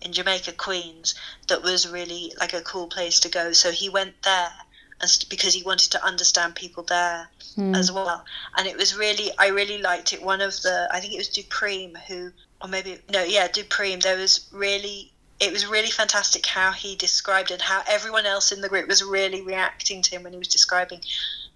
In 0.00 0.12
Jamaica, 0.12 0.52
Queens, 0.52 1.14
that 1.48 1.62
was 1.62 1.88
really 1.88 2.32
like 2.38 2.52
a 2.52 2.60
cool 2.62 2.86
place 2.86 3.20
to 3.20 3.28
go. 3.28 3.52
So 3.52 3.70
he 3.70 3.88
went 3.88 4.22
there 4.22 4.52
as 5.00 5.24
because 5.24 5.54
he 5.54 5.62
wanted 5.62 5.90
to 5.92 6.04
understand 6.04 6.54
people 6.54 6.82
there 6.82 7.28
mm. 7.56 7.76
as 7.76 7.92
well. 7.92 8.24
And 8.56 8.66
it 8.66 8.76
was 8.76 8.96
really, 8.96 9.30
I 9.38 9.48
really 9.48 9.78
liked 9.78 10.12
it. 10.12 10.22
One 10.22 10.40
of 10.40 10.60
the, 10.62 10.88
I 10.90 11.00
think 11.00 11.14
it 11.14 11.18
was 11.18 11.28
Dupreme 11.28 11.96
who, 12.08 12.32
or 12.62 12.68
maybe 12.68 12.98
no, 13.12 13.22
yeah, 13.22 13.48
Dupreme. 13.48 14.00
There 14.00 14.16
was 14.16 14.48
really, 14.52 15.12
it 15.40 15.52
was 15.52 15.66
really 15.66 15.90
fantastic 15.90 16.46
how 16.46 16.72
he 16.72 16.96
described 16.96 17.50
and 17.50 17.60
how 17.60 17.82
everyone 17.88 18.26
else 18.26 18.52
in 18.52 18.60
the 18.60 18.68
group 18.68 18.88
was 18.88 19.02
really 19.02 19.42
reacting 19.42 20.02
to 20.02 20.10
him 20.10 20.22
when 20.22 20.32
he 20.32 20.38
was 20.38 20.48
describing 20.48 21.00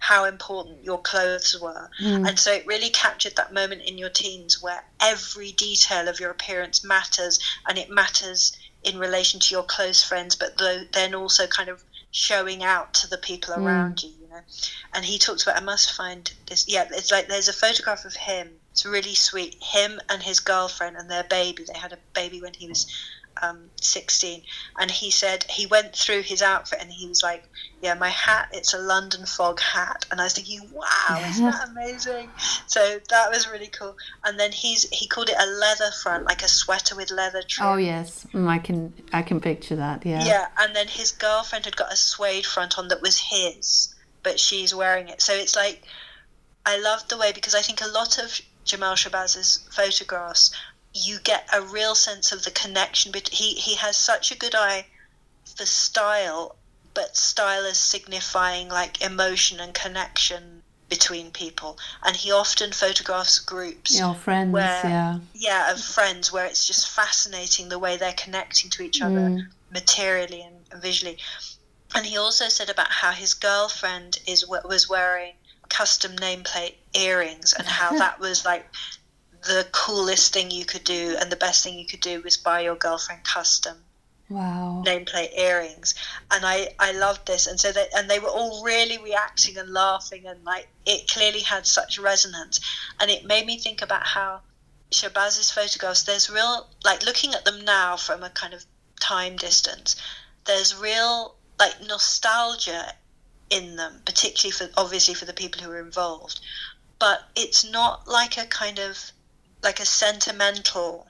how 0.01 0.25
important 0.25 0.83
your 0.83 0.99
clothes 0.99 1.55
were. 1.61 1.89
Mm. 2.01 2.27
And 2.27 2.39
so 2.39 2.51
it 2.51 2.65
really 2.65 2.89
captured 2.89 3.35
that 3.35 3.53
moment 3.53 3.83
in 3.83 3.99
your 3.99 4.09
teens 4.09 4.61
where 4.61 4.83
every 4.99 5.51
detail 5.51 6.07
of 6.07 6.19
your 6.19 6.31
appearance 6.31 6.83
matters 6.83 7.39
and 7.67 7.77
it 7.77 7.87
matters 7.91 8.57
in 8.83 8.97
relation 8.97 9.39
to 9.39 9.53
your 9.53 9.61
close 9.61 10.03
friends, 10.03 10.35
but 10.35 10.59
then 10.91 11.13
also 11.13 11.45
kind 11.45 11.69
of 11.69 11.83
showing 12.09 12.63
out 12.63 12.95
to 12.95 13.07
the 13.07 13.17
people 13.19 13.53
mm. 13.53 13.63
around 13.63 14.01
you, 14.01 14.09
you 14.19 14.27
know. 14.27 14.41
And 14.91 15.05
he 15.05 15.19
talks 15.19 15.43
about, 15.43 15.61
I 15.61 15.63
must 15.63 15.93
find 15.93 16.29
this. 16.47 16.67
Yeah, 16.67 16.87
it's 16.91 17.11
like 17.11 17.27
there's 17.27 17.47
a 17.47 17.53
photograph 17.53 18.03
of 18.03 18.15
him. 18.15 18.49
It's 18.71 18.87
really 18.87 19.13
sweet. 19.13 19.55
Him 19.61 20.01
and 20.09 20.23
his 20.23 20.39
girlfriend 20.39 20.97
and 20.97 21.11
their 21.11 21.25
baby. 21.25 21.63
They 21.71 21.77
had 21.77 21.93
a 21.93 21.99
baby 22.15 22.41
when 22.41 22.55
he 22.55 22.67
was 22.67 22.87
um, 23.41 23.69
16 23.81 24.41
and 24.79 24.91
he 24.91 25.09
said 25.11 25.43
he 25.49 25.65
went 25.65 25.95
through 25.95 26.21
his 26.21 26.41
outfit 26.41 26.79
and 26.81 26.91
he 26.91 27.07
was 27.07 27.23
like 27.23 27.43
yeah 27.81 27.93
my 27.95 28.09
hat 28.09 28.49
it's 28.53 28.73
a 28.73 28.77
london 28.77 29.25
fog 29.25 29.59
hat. 29.59 30.05
And 30.11 30.21
i 30.21 30.25
was 30.25 30.33
thinking 30.33 30.61
wow 30.71 31.21
isn't 31.27 31.45
that 31.45 31.69
amazing? 31.69 32.29
So 32.67 32.99
that 33.09 33.31
was 33.31 33.49
really 33.49 33.67
cool. 33.67 33.95
And 34.23 34.39
then 34.39 34.51
he's 34.51 34.87
he 34.89 35.07
called 35.07 35.29
it 35.29 35.35
a 35.39 35.45
leather 35.45 35.91
front 36.03 36.25
like 36.25 36.43
a 36.43 36.47
sweater 36.47 36.95
with 36.95 37.11
leather 37.11 37.41
trim. 37.41 37.67
Oh 37.67 37.75
yes. 37.77 38.25
Mm, 38.33 38.47
i 38.47 38.59
can 38.59 38.93
i 39.13 39.21
can 39.21 39.39
picture 39.39 39.75
that 39.75 40.05
yeah. 40.05 40.23
Yeah 40.25 40.47
and 40.59 40.75
then 40.75 40.87
his 40.87 41.11
girlfriend 41.11 41.65
had 41.65 41.75
got 41.75 41.91
a 41.91 41.95
suede 41.95 42.45
front 42.45 42.77
on 42.77 42.87
that 42.89 43.01
was 43.01 43.17
his 43.17 43.93
but 44.23 44.39
she's 44.39 44.73
wearing 44.73 45.07
it. 45.09 45.21
So 45.21 45.33
it's 45.33 45.55
like 45.55 45.83
i 46.65 46.79
love 46.79 47.07
the 47.07 47.17
way 47.17 47.31
because 47.33 47.55
i 47.55 47.61
think 47.61 47.81
a 47.81 47.87
lot 47.87 48.19
of 48.19 48.39
jamal 48.63 48.93
shabazz's 48.93 49.67
photographs 49.71 50.51
you 50.93 51.19
get 51.19 51.47
a 51.53 51.61
real 51.61 51.95
sense 51.95 52.31
of 52.31 52.43
the 52.43 52.51
connection. 52.51 53.11
But 53.11 53.29
he 53.29 53.53
he 53.53 53.75
has 53.75 53.97
such 53.97 54.31
a 54.31 54.37
good 54.37 54.55
eye 54.55 54.85
for 55.45 55.65
style, 55.65 56.55
but 56.93 57.15
style 57.15 57.65
is 57.65 57.77
signifying 57.79 58.69
like 58.69 59.01
emotion 59.01 59.59
and 59.59 59.73
connection 59.73 60.63
between 60.89 61.31
people. 61.31 61.77
And 62.03 62.15
he 62.15 62.31
often 62.31 62.73
photographs 62.73 63.39
groups. 63.39 63.97
Yeah, 63.97 64.13
friends. 64.13 64.51
Where, 64.51 64.81
yeah. 64.83 65.19
Yeah, 65.33 65.71
of 65.71 65.81
friends 65.81 66.31
where 66.31 66.45
it's 66.45 66.67
just 66.67 66.89
fascinating 66.89 67.69
the 67.69 67.79
way 67.79 67.95
they're 67.95 68.13
connecting 68.13 68.69
to 68.71 68.83
each 68.83 69.01
other 69.01 69.21
mm. 69.29 69.47
materially 69.71 70.41
and 70.41 70.81
visually. 70.81 71.17
And 71.95 72.05
he 72.05 72.17
also 72.17 72.49
said 72.49 72.69
about 72.69 72.91
how 72.91 73.11
his 73.11 73.33
girlfriend 73.33 74.19
is 74.27 74.45
was 74.47 74.89
wearing 74.89 75.33
custom 75.69 76.11
nameplate 76.17 76.75
earrings 76.93 77.53
and 77.53 77.65
how 77.65 77.97
that 77.97 78.19
was 78.19 78.43
like 78.43 78.65
the 79.43 79.67
coolest 79.71 80.33
thing 80.33 80.51
you 80.51 80.65
could 80.65 80.83
do 80.83 81.15
and 81.19 81.31
the 81.31 81.35
best 81.35 81.63
thing 81.63 81.77
you 81.77 81.85
could 81.85 82.01
do 82.01 82.21
was 82.21 82.37
buy 82.37 82.61
your 82.61 82.75
girlfriend 82.75 83.23
custom 83.23 83.77
wow. 84.29 84.83
nameplate 84.85 85.37
earrings. 85.37 85.95
And 86.29 86.45
i 86.45 86.73
i 86.79 86.91
loved 86.91 87.27
this. 87.27 87.47
And 87.47 87.59
so 87.59 87.71
that 87.71 87.89
and 87.95 88.09
they 88.09 88.19
were 88.19 88.29
all 88.29 88.63
really 88.63 88.97
reacting 88.97 89.57
and 89.57 89.71
laughing 89.71 90.25
and 90.27 90.43
like 90.43 90.67
it 90.85 91.09
clearly 91.09 91.41
had 91.41 91.65
such 91.67 91.99
resonance. 91.99 92.59
And 92.99 93.09
it 93.09 93.25
made 93.25 93.45
me 93.45 93.57
think 93.57 93.81
about 93.81 94.05
how 94.05 94.41
shabazz's 94.91 95.51
photographs 95.51 96.03
there's 96.03 96.29
real 96.29 96.67
like 96.83 97.05
looking 97.05 97.33
at 97.33 97.45
them 97.45 97.63
now 97.63 97.95
from 97.95 98.23
a 98.23 98.29
kind 98.29 98.53
of 98.53 98.65
time 98.99 99.37
distance 99.37 99.95
there's 100.43 100.75
real 100.75 101.35
like 101.57 101.73
nostalgia 101.87 102.93
in 103.49 103.75
them 103.75 104.01
particularly 104.05 104.51
for 104.51 104.69
obviously 104.77 105.13
for 105.13 105.25
the 105.25 105.33
people 105.33 105.61
who 105.61 105.69
are 105.69 105.79
involved. 105.79 106.39
But 106.97 107.23
it's 107.35 107.63
not 107.69 108.07
like 108.07 108.37
a 108.37 108.45
kind 108.45 108.79
of 108.79 109.11
like 109.63 109.79
a 109.79 109.85
sentimental 109.85 111.07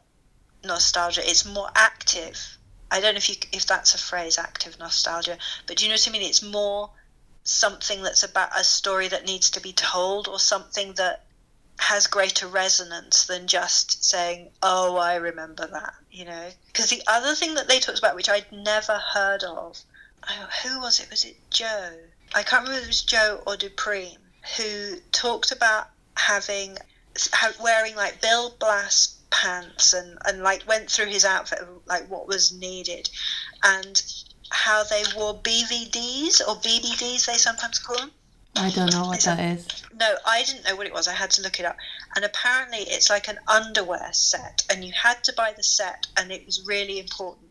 nostalgia. 0.63 1.27
It's 1.27 1.45
more 1.45 1.69
active. 1.75 2.57
I 2.89 2.99
don't 2.99 3.13
know 3.13 3.19
if 3.19 3.29
you 3.29 3.35
if 3.51 3.65
that's 3.65 3.95
a 3.95 3.97
phrase, 3.97 4.37
active 4.37 4.77
nostalgia, 4.79 5.37
but 5.65 5.77
do 5.77 5.85
you 5.85 5.89
know 5.89 5.95
what 5.95 6.07
I 6.07 6.11
mean? 6.11 6.23
It's 6.23 6.43
more 6.43 6.89
something 7.43 8.03
that's 8.03 8.23
about 8.23 8.57
a 8.59 8.63
story 8.63 9.07
that 9.07 9.25
needs 9.25 9.49
to 9.51 9.61
be 9.61 9.73
told, 9.73 10.27
or 10.27 10.39
something 10.39 10.93
that 10.93 11.25
has 11.79 12.05
greater 12.05 12.47
resonance 12.47 13.25
than 13.25 13.47
just 13.47 14.03
saying, 14.03 14.51
"Oh, 14.61 14.97
I 14.97 15.15
remember 15.15 15.65
that," 15.67 15.95
you 16.11 16.25
know. 16.25 16.51
Because 16.67 16.89
the 16.89 17.03
other 17.07 17.33
thing 17.33 17.55
that 17.55 17.67
they 17.67 17.79
talked 17.79 17.99
about, 17.99 18.15
which 18.15 18.29
I'd 18.29 18.51
never 18.51 18.97
heard 18.99 19.43
of, 19.43 19.79
oh, 20.27 20.47
who 20.63 20.79
was 20.81 20.99
it? 20.99 21.09
Was 21.09 21.23
it 21.23 21.37
Joe? 21.49 21.97
I 22.33 22.43
can't 22.43 22.63
remember 22.63 22.79
if 22.79 22.83
it 22.83 22.87
was 22.87 23.01
Joe 23.01 23.41
or 23.47 23.57
Dupree 23.57 24.17
who 24.57 24.99
talked 25.11 25.51
about 25.51 25.89
having 26.15 26.77
wearing 27.61 27.95
like 27.95 28.21
Bill 28.21 28.55
Blass 28.59 29.17
pants 29.29 29.93
and 29.93 30.17
and 30.25 30.43
like 30.43 30.67
went 30.67 30.89
through 30.89 31.05
his 31.05 31.23
outfit 31.23 31.59
like 31.85 32.09
what 32.09 32.27
was 32.27 32.51
needed 32.51 33.09
and 33.63 34.03
how 34.49 34.83
they 34.83 35.03
wore 35.15 35.33
BVDs 35.35 36.41
or 36.41 36.55
BBDs 36.55 37.25
they 37.25 37.37
sometimes 37.37 37.79
call 37.79 37.97
them 37.97 38.11
I 38.55 38.69
don't 38.69 38.91
know 38.91 39.05
what 39.05 39.21
that 39.21 39.39
is. 39.39 39.65
No, 39.97 40.13
I 40.25 40.43
didn't 40.43 40.65
know 40.65 40.75
what 40.75 40.85
it 40.85 40.91
was. 40.91 41.07
I 41.07 41.13
had 41.13 41.31
to 41.31 41.41
look 41.41 41.59
it 41.61 41.65
up. 41.65 41.77
And 42.17 42.25
apparently, 42.25 42.79
it's 42.79 43.09
like 43.09 43.29
an 43.29 43.39
underwear 43.47 44.09
set, 44.11 44.65
and 44.69 44.83
you 44.83 44.91
had 44.91 45.23
to 45.23 45.33
buy 45.33 45.53
the 45.55 45.63
set, 45.63 46.07
and 46.17 46.33
it 46.33 46.45
was 46.45 46.65
really 46.67 46.99
important 46.99 47.47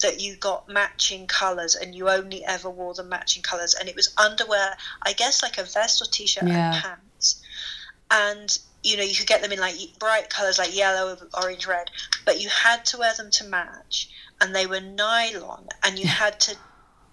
that 0.00 0.20
you 0.20 0.36
got 0.36 0.68
matching 0.68 1.26
colours 1.26 1.74
and 1.74 1.94
you 1.94 2.08
only 2.08 2.44
ever 2.44 2.70
wore 2.70 2.94
the 2.94 3.02
matching 3.02 3.42
colours. 3.42 3.74
And 3.74 3.88
it 3.88 3.96
was 3.96 4.14
underwear, 4.16 4.76
I 5.02 5.12
guess, 5.12 5.42
like 5.42 5.58
a 5.58 5.64
vest 5.64 6.00
or 6.00 6.06
t 6.06 6.26
shirt 6.26 6.44
yeah. 6.46 6.72
and 6.72 6.82
pants. 6.82 7.42
And 8.10 8.58
you 8.82 8.96
know, 8.96 9.02
you 9.02 9.14
could 9.14 9.26
get 9.26 9.42
them 9.42 9.52
in 9.52 9.58
like 9.58 9.76
bright 9.98 10.30
colours 10.30 10.58
like 10.58 10.76
yellow, 10.76 11.16
orange, 11.40 11.66
red, 11.66 11.90
but 12.24 12.40
you 12.40 12.48
had 12.48 12.84
to 12.86 12.98
wear 12.98 13.12
them 13.14 13.30
to 13.32 13.44
match, 13.44 14.10
and 14.40 14.54
they 14.54 14.66
were 14.66 14.80
nylon, 14.80 15.68
and 15.82 15.98
you 15.98 16.06
had 16.06 16.38
to 16.40 16.56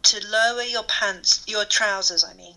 to 0.03 0.27
lower 0.27 0.61
your 0.61 0.83
pants, 0.83 1.43
your 1.47 1.65
trousers, 1.65 2.23
I 2.23 2.35
mean, 2.35 2.55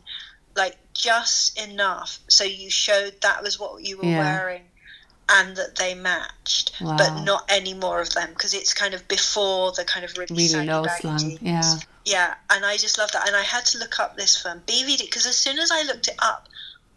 like 0.54 0.76
just 0.92 1.58
enough 1.58 2.18
so 2.28 2.44
you 2.44 2.68
showed 2.68 3.14
that 3.22 3.42
was 3.42 3.58
what 3.58 3.82
you 3.82 3.96
were 3.96 4.04
yeah. 4.04 4.18
wearing 4.18 4.62
and 5.30 5.56
that 5.56 5.76
they 5.76 5.94
matched, 5.94 6.72
wow. 6.80 6.96
but 6.96 7.22
not 7.22 7.44
any 7.48 7.74
more 7.74 8.00
of 8.00 8.10
them 8.14 8.30
because 8.30 8.54
it's 8.54 8.72
kind 8.72 8.94
of 8.94 9.06
before 9.08 9.72
the 9.72 9.84
kind 9.84 10.04
of 10.04 10.16
really, 10.16 10.34
really 10.34 10.66
low 10.66 10.84
slang. 11.00 11.38
Yeah. 11.40 11.74
Yeah, 12.06 12.34
and 12.48 12.64
I 12.64 12.78
just 12.78 12.96
love 12.96 13.12
that. 13.12 13.26
And 13.26 13.36
I 13.36 13.42
had 13.42 13.66
to 13.66 13.78
look 13.78 14.00
up 14.00 14.16
this 14.16 14.40
firm, 14.40 14.62
BVD, 14.66 15.00
because 15.00 15.26
as 15.26 15.36
soon 15.36 15.58
as 15.58 15.70
I 15.70 15.82
looked 15.82 16.08
it 16.08 16.16
up, 16.18 16.48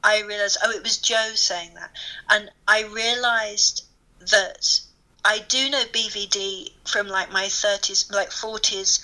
I 0.04 0.22
realized, 0.22 0.58
oh, 0.64 0.72
it 0.72 0.84
was 0.84 0.98
Joe 0.98 1.32
saying 1.36 1.76
that. 1.76 1.92
And 2.30 2.50
I 2.68 2.84
realized 2.84 3.86
that 4.32 4.82
I 5.24 5.40
do 5.48 5.70
know 5.70 5.84
BVD 5.86 6.72
from 6.86 7.08
like 7.08 7.32
my 7.32 7.46
30s, 7.46 8.12
like 8.12 8.30
40s 8.30 9.04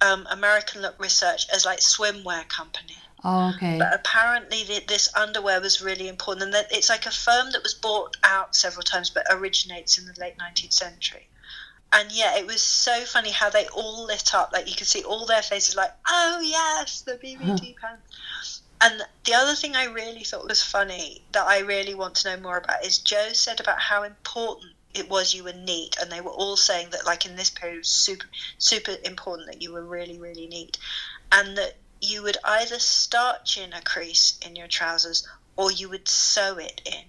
um, 0.00 0.26
American 0.30 0.82
Look 0.82 1.00
research 1.00 1.46
as 1.52 1.64
like 1.64 1.80
swimwear 1.80 2.48
company. 2.48 2.96
Oh, 3.24 3.52
okay. 3.54 3.78
But 3.78 3.94
apparently, 3.94 4.64
the, 4.64 4.82
this 4.86 5.14
underwear 5.14 5.60
was 5.60 5.80
really 5.80 6.08
important, 6.08 6.44
and 6.46 6.54
that 6.54 6.72
it's 6.72 6.88
like 6.88 7.06
a 7.06 7.10
firm 7.10 7.52
that 7.52 7.62
was 7.62 7.74
bought 7.74 8.16
out 8.24 8.56
several 8.56 8.82
times, 8.82 9.10
but 9.10 9.24
originates 9.30 9.96
in 9.96 10.06
the 10.06 10.14
late 10.20 10.34
19th 10.38 10.72
century. 10.72 11.28
And 11.92 12.10
yeah, 12.10 12.36
it 12.38 12.46
was 12.46 12.62
so 12.62 13.04
funny 13.04 13.30
how 13.30 13.50
they 13.50 13.66
all 13.68 14.06
lit 14.06 14.34
up. 14.34 14.50
Like 14.52 14.68
you 14.68 14.74
could 14.74 14.86
see 14.86 15.04
all 15.04 15.26
their 15.26 15.42
faces, 15.42 15.76
like, 15.76 15.92
oh 16.08 16.40
yes, 16.40 17.02
the 17.02 17.12
BVD 17.12 17.76
pants. 17.80 18.61
And 18.82 19.00
the 19.24 19.34
other 19.34 19.54
thing 19.54 19.76
I 19.76 19.84
really 19.84 20.24
thought 20.24 20.48
was 20.48 20.60
funny 20.60 21.22
that 21.32 21.46
I 21.46 21.60
really 21.60 21.94
want 21.94 22.16
to 22.16 22.30
know 22.30 22.42
more 22.42 22.56
about 22.56 22.84
is 22.84 22.98
Joe 22.98 23.28
said 23.32 23.60
about 23.60 23.78
how 23.78 24.02
important 24.02 24.72
it 24.92 25.08
was 25.08 25.32
you 25.32 25.44
were 25.44 25.52
neat, 25.52 25.96
and 26.00 26.10
they 26.10 26.20
were 26.20 26.32
all 26.32 26.56
saying 26.56 26.88
that 26.90 27.06
like 27.06 27.24
in 27.24 27.36
this 27.36 27.48
period 27.48 27.76
it 27.76 27.78
was 27.78 27.88
super 27.88 28.26
super 28.58 28.96
important 29.04 29.48
that 29.48 29.62
you 29.62 29.72
were 29.72 29.84
really 29.84 30.18
really 30.18 30.48
neat, 30.48 30.78
and 31.30 31.56
that 31.56 31.76
you 32.00 32.22
would 32.22 32.36
either 32.44 32.78
starch 32.80 33.56
in 33.56 33.72
a 33.72 33.80
crease 33.82 34.38
in 34.44 34.56
your 34.56 34.66
trousers 34.66 35.26
or 35.56 35.70
you 35.70 35.88
would 35.88 36.08
sew 36.08 36.58
it 36.58 36.82
in. 36.84 37.04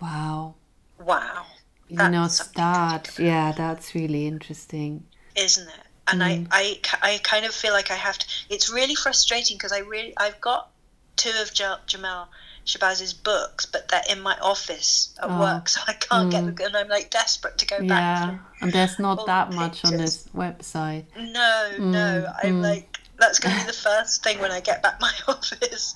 Wow. 0.00 0.54
Wow. 0.98 1.46
That's 1.90 2.06
you 2.06 2.12
know, 2.12 2.28
start. 2.28 3.18
Yeah, 3.18 3.52
that's 3.52 3.94
really 3.94 4.26
interesting. 4.26 5.04
Isn't 5.34 5.68
it? 5.68 5.80
And 6.06 6.20
mm. 6.20 6.46
I, 6.50 6.78
I, 7.02 7.14
I 7.14 7.18
kind 7.18 7.44
of 7.44 7.52
feel 7.52 7.72
like 7.72 7.90
I 7.90 7.96
have 7.96 8.18
to. 8.18 8.26
It's 8.48 8.70
really 8.70 8.94
frustrating 8.94 9.56
because 9.56 9.72
I 9.72 9.80
really, 9.80 10.14
I've 10.16 10.40
got 10.40 10.70
two 11.18 11.32
of 11.42 11.52
Jamal 11.52 12.28
Shabazz's 12.68 13.14
books, 13.14 13.64
but 13.66 13.88
they're 13.88 14.02
in 14.10 14.20
my 14.20 14.36
office 14.40 15.14
at 15.22 15.30
oh. 15.30 15.40
work, 15.40 15.68
so 15.74 15.80
I 15.86 15.94
can't 15.94 16.28
mm. 16.28 16.30
get 16.30 16.56
them. 16.56 16.66
And 16.66 16.76
I'm 16.76 16.88
like 16.88 17.10
desperate 17.10 17.58
to 17.58 17.66
go 17.66 17.78
yeah. 17.78 17.88
back. 17.88 18.32
Yeah, 18.32 18.38
and 18.60 18.72
there's 18.72 18.98
not 18.98 19.26
that 19.26 19.52
much 19.52 19.84
on 19.84 19.96
this 19.96 20.28
website. 20.34 21.04
No, 21.16 21.70
mm. 21.74 21.78
no. 21.78 22.32
I'm 22.42 22.60
mm. 22.60 22.62
like, 22.62 22.98
that's 23.18 23.38
going 23.40 23.54
to 23.56 23.62
be 23.62 23.66
the 23.66 23.72
first 23.72 24.22
thing 24.22 24.38
when 24.38 24.52
I 24.52 24.60
get 24.60 24.82
back 24.82 25.00
my 25.00 25.12
office 25.28 25.94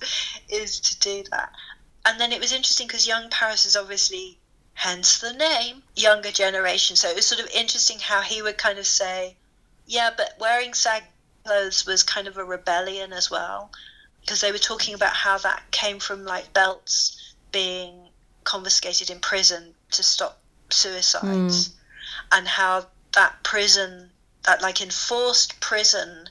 is 0.49 0.81
to 0.81 0.99
do 0.99 1.25
that. 1.31 1.53
And 2.05 2.19
then 2.19 2.33
it 2.33 2.41
was 2.41 2.53
interesting 2.53 2.89
because 2.89 3.07
Young 3.07 3.31
Paris 3.31 3.65
is 3.65 3.77
obviously, 3.77 4.39
hence 4.75 5.21
the 5.21 5.33
name, 5.35 5.83
younger 5.95 6.33
generation. 6.33 6.97
So 6.97 7.09
it 7.09 7.15
was 7.15 7.27
sort 7.27 7.41
of 7.41 7.49
interesting 7.55 7.99
how 8.01 8.23
he 8.23 8.43
would 8.43 8.59
kind 8.59 8.79
of 8.79 8.87
say, 8.87 9.37
yeah, 9.87 10.11
but 10.17 10.37
wearing 10.41 10.75
sag 10.75 11.05
clothes 11.45 11.87
was 11.87 12.03
kind 12.03 12.27
of 12.27 12.39
a 12.39 12.45
rebellion 12.45 13.13
as 13.13 13.31
well. 13.31 13.71
Because 14.23 14.41
they 14.41 14.53
were 14.53 14.59
talking 14.59 14.95
about 14.95 15.13
how 15.13 15.39
that 15.39 15.63
came 15.71 15.99
from 15.99 16.25
like 16.25 16.53
belts 16.53 17.35
being 17.51 18.09
confiscated 18.45 19.11
in 19.11 19.21
prison 19.21 19.75
to 19.93 20.03
stop 20.03 20.41
suicides. 20.71 21.69
Mm. 21.69 21.73
And 22.33 22.49
how 22.49 22.87
that 23.15 23.43
prison, 23.43 24.11
that 24.45 24.63
like 24.63 24.81
enforced 24.81 25.61
prison 25.61 26.29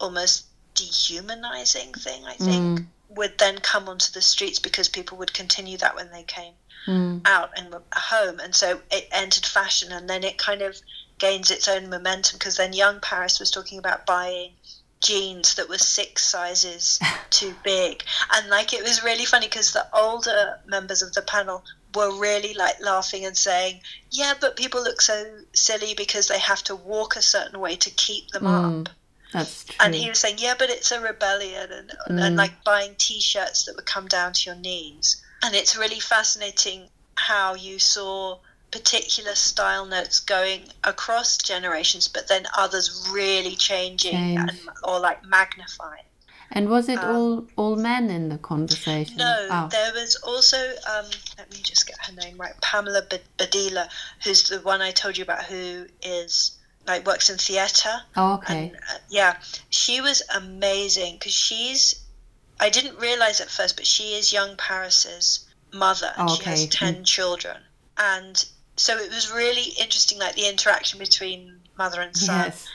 almost 0.00 0.46
dehumanizing 0.74 1.92
thing, 1.92 2.24
I 2.24 2.34
think, 2.34 2.80
mm. 2.80 2.86
would 3.10 3.38
then 3.38 3.58
come 3.58 3.88
onto 3.88 4.12
the 4.12 4.22
streets 4.22 4.58
because 4.58 4.88
people 4.88 5.18
would 5.18 5.34
continue 5.34 5.76
that 5.78 5.94
when 5.94 6.10
they 6.10 6.22
came 6.22 6.54
mm. 6.86 7.20
out 7.24 7.50
and 7.56 7.72
were 7.72 7.82
home. 7.92 8.40
And 8.40 8.54
so 8.54 8.80
it 8.90 9.08
entered 9.12 9.46
fashion 9.46 9.92
and 9.92 10.08
then 10.08 10.24
it 10.24 10.38
kind 10.38 10.62
of 10.62 10.76
gains 11.18 11.50
its 11.50 11.68
own 11.68 11.90
momentum 11.90 12.38
because 12.38 12.56
then 12.56 12.72
young 12.72 13.00
Paris 13.00 13.38
was 13.38 13.50
talking 13.50 13.78
about 13.78 14.06
buying 14.06 14.52
jeans 15.00 15.54
that 15.54 15.68
were 15.68 15.78
six 15.78 16.24
sizes 16.24 17.00
too 17.30 17.54
big. 17.64 18.04
And 18.34 18.48
like 18.48 18.72
it 18.72 18.82
was 18.82 19.04
really 19.04 19.24
funny 19.24 19.46
because 19.46 19.72
the 19.72 19.86
older 19.94 20.60
members 20.66 21.02
of 21.02 21.12
the 21.14 21.22
panel 21.22 21.64
were 21.94 22.18
really 22.18 22.54
like 22.54 22.80
laughing 22.80 23.24
and 23.24 23.36
saying, 23.36 23.80
Yeah, 24.10 24.34
but 24.40 24.56
people 24.56 24.82
look 24.82 25.00
so 25.00 25.40
silly 25.54 25.94
because 25.94 26.28
they 26.28 26.38
have 26.38 26.62
to 26.64 26.76
walk 26.76 27.16
a 27.16 27.22
certain 27.22 27.60
way 27.60 27.76
to 27.76 27.90
keep 27.90 28.28
them 28.28 28.44
mm. 28.44 28.80
up. 28.86 28.88
That's 29.32 29.64
true. 29.64 29.76
And 29.80 29.94
he 29.94 30.08
was 30.08 30.18
saying, 30.18 30.36
yeah, 30.38 30.54
but 30.58 30.70
it's 30.70 30.90
a 30.90 31.00
rebellion, 31.00 31.70
and, 31.70 31.90
mm. 31.90 32.20
and 32.20 32.36
like 32.36 32.64
buying 32.64 32.94
T-shirts 32.98 33.64
that 33.64 33.76
would 33.76 33.86
come 33.86 34.08
down 34.08 34.32
to 34.32 34.50
your 34.50 34.58
knees. 34.58 35.22
And 35.42 35.54
it's 35.54 35.76
really 35.76 36.00
fascinating 36.00 36.88
how 37.14 37.54
you 37.54 37.78
saw 37.78 38.38
particular 38.70 39.34
style 39.34 39.84
notes 39.84 40.20
going 40.20 40.62
across 40.84 41.36
generations, 41.38 42.08
but 42.08 42.28
then 42.28 42.46
others 42.56 43.08
really 43.12 43.56
changing 43.56 44.14
and, 44.14 44.52
or 44.84 45.00
like 45.00 45.24
magnifying. 45.24 46.04
And 46.52 46.68
was 46.68 46.88
it 46.88 46.98
um, 46.98 47.16
all 47.16 47.46
all 47.56 47.76
men 47.76 48.10
in 48.10 48.28
the 48.28 48.38
conversation? 48.38 49.16
No, 49.18 49.48
oh. 49.50 49.68
there 49.70 49.92
was 49.92 50.16
also. 50.16 50.56
Um, 50.56 51.06
let 51.38 51.50
me 51.52 51.58
just 51.62 51.86
get 51.86 51.96
her 52.04 52.12
name 52.12 52.38
right. 52.38 52.54
Pamela 52.60 53.02
Badila, 53.38 53.88
who's 54.24 54.48
the 54.48 54.58
one 54.58 54.82
I 54.82 54.90
told 54.90 55.16
you 55.16 55.22
about, 55.22 55.44
who 55.44 55.86
is 56.02 56.58
like 56.88 57.06
works 57.06 57.30
in 57.30 57.38
theatre. 57.38 58.02
Oh, 58.16 58.34
okay. 58.34 58.68
And, 58.68 58.76
uh, 58.76 58.98
yeah, 59.08 59.36
she 59.68 60.00
was 60.00 60.22
amazing 60.34 61.14
because 61.14 61.32
she's. 61.32 62.04
I 62.58 62.68
didn't 62.68 62.98
realize 62.98 63.40
at 63.40 63.48
first, 63.48 63.76
but 63.76 63.86
she 63.86 64.14
is 64.14 64.32
young 64.32 64.56
Paris's 64.56 65.48
mother. 65.72 66.12
Oh, 66.18 66.34
okay. 66.34 66.42
She 66.42 66.50
has 66.50 66.66
ten 66.66 66.94
mm. 66.96 67.04
children, 67.04 67.58
and 67.96 68.44
so 68.80 68.96
it 68.96 69.10
was 69.10 69.30
really 69.30 69.74
interesting, 69.78 70.18
like 70.18 70.36
the 70.36 70.48
interaction 70.48 70.98
between 70.98 71.60
mother 71.76 72.00
and 72.00 72.16
son. 72.16 72.46
Yes. 72.46 72.66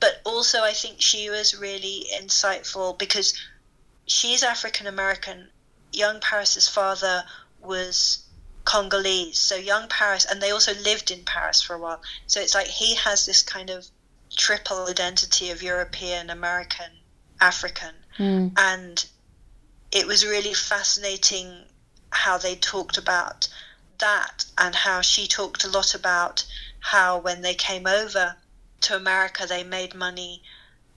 But 0.00 0.20
also, 0.24 0.62
I 0.62 0.72
think 0.72 1.00
she 1.00 1.30
was 1.30 1.56
really 1.56 2.06
insightful 2.20 2.98
because 2.98 3.32
she's 4.06 4.42
African 4.42 4.88
American. 4.88 5.48
Young 5.92 6.18
Paris's 6.18 6.68
father 6.68 7.22
was 7.62 8.26
Congolese. 8.64 9.38
So 9.38 9.54
young 9.54 9.86
Paris, 9.88 10.26
and 10.28 10.42
they 10.42 10.50
also 10.50 10.74
lived 10.82 11.12
in 11.12 11.22
Paris 11.24 11.62
for 11.62 11.74
a 11.74 11.78
while. 11.78 12.02
So 12.26 12.40
it's 12.40 12.56
like 12.56 12.66
he 12.66 12.96
has 12.96 13.24
this 13.24 13.42
kind 13.42 13.70
of 13.70 13.86
triple 14.36 14.88
identity 14.88 15.52
of 15.52 15.62
European, 15.62 16.28
American, 16.28 16.90
African. 17.40 17.94
Mm. 18.18 18.52
And 18.56 19.06
it 19.92 20.08
was 20.08 20.26
really 20.26 20.54
fascinating 20.54 21.66
how 22.10 22.36
they 22.36 22.56
talked 22.56 22.98
about 22.98 23.46
that 23.98 24.44
and 24.58 24.74
how 24.74 25.00
she 25.00 25.26
talked 25.26 25.64
a 25.64 25.68
lot 25.68 25.94
about 25.94 26.44
how 26.80 27.18
when 27.18 27.42
they 27.42 27.54
came 27.54 27.86
over 27.86 28.36
to 28.80 28.96
America 28.96 29.46
they 29.46 29.64
made 29.64 29.94
money 29.94 30.42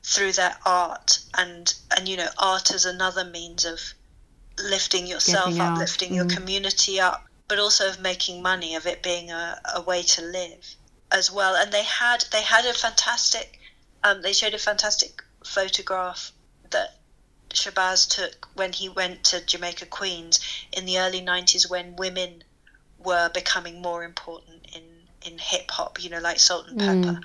through 0.04 0.32
their 0.32 0.58
art 0.66 1.20
and 1.38 1.74
and 1.96 2.08
you 2.08 2.18
know 2.18 2.30
art 2.38 2.72
is 2.72 2.86
another 2.86 3.24
means 3.24 3.66
of 3.66 3.94
lifting 4.58 5.08
yourself 5.08 5.46
Getting 5.46 5.62
up 5.62 5.72
out. 5.72 5.78
lifting 5.78 6.12
mm. 6.12 6.16
your 6.16 6.26
community 6.26 7.00
up 7.00 7.30
but 7.50 7.60
also 7.60 7.90
of 7.90 8.00
making 8.00 8.42
money, 8.44 8.76
of 8.76 8.86
it 8.86 9.02
being 9.02 9.32
a, 9.32 9.60
a 9.74 9.82
way 9.82 10.04
to 10.04 10.22
live 10.22 10.76
as 11.12 11.32
well. 11.32 11.56
And 11.56 11.72
they 11.74 11.84
had 11.84 12.24
they 12.32 12.44
had 12.44 12.64
a 12.64 12.74
fantastic, 12.74 13.60
um, 14.04 14.22
they 14.22 14.34
showed 14.34 14.54
a 14.54 14.60
fantastic 14.60 15.24
photograph 15.44 16.32
that 16.70 17.00
Shabazz 17.50 18.08
took 18.08 18.48
when 18.54 18.72
he 18.72 18.88
went 18.88 19.24
to 19.26 19.42
Jamaica 19.44 19.88
Queens 19.88 20.40
in 20.72 20.86
the 20.86 21.00
early 21.00 21.22
90s 21.22 21.68
when 21.68 21.96
women 21.96 22.44
were 23.10 23.30
becoming 23.34 23.82
more 23.82 24.04
important 24.04 24.66
in 24.76 24.84
in 25.30 25.38
hip 25.38 25.70
hop. 25.72 26.02
You 26.02 26.10
know, 26.12 26.20
like 26.22 26.40
Salt-N-Pepa. 26.40 27.22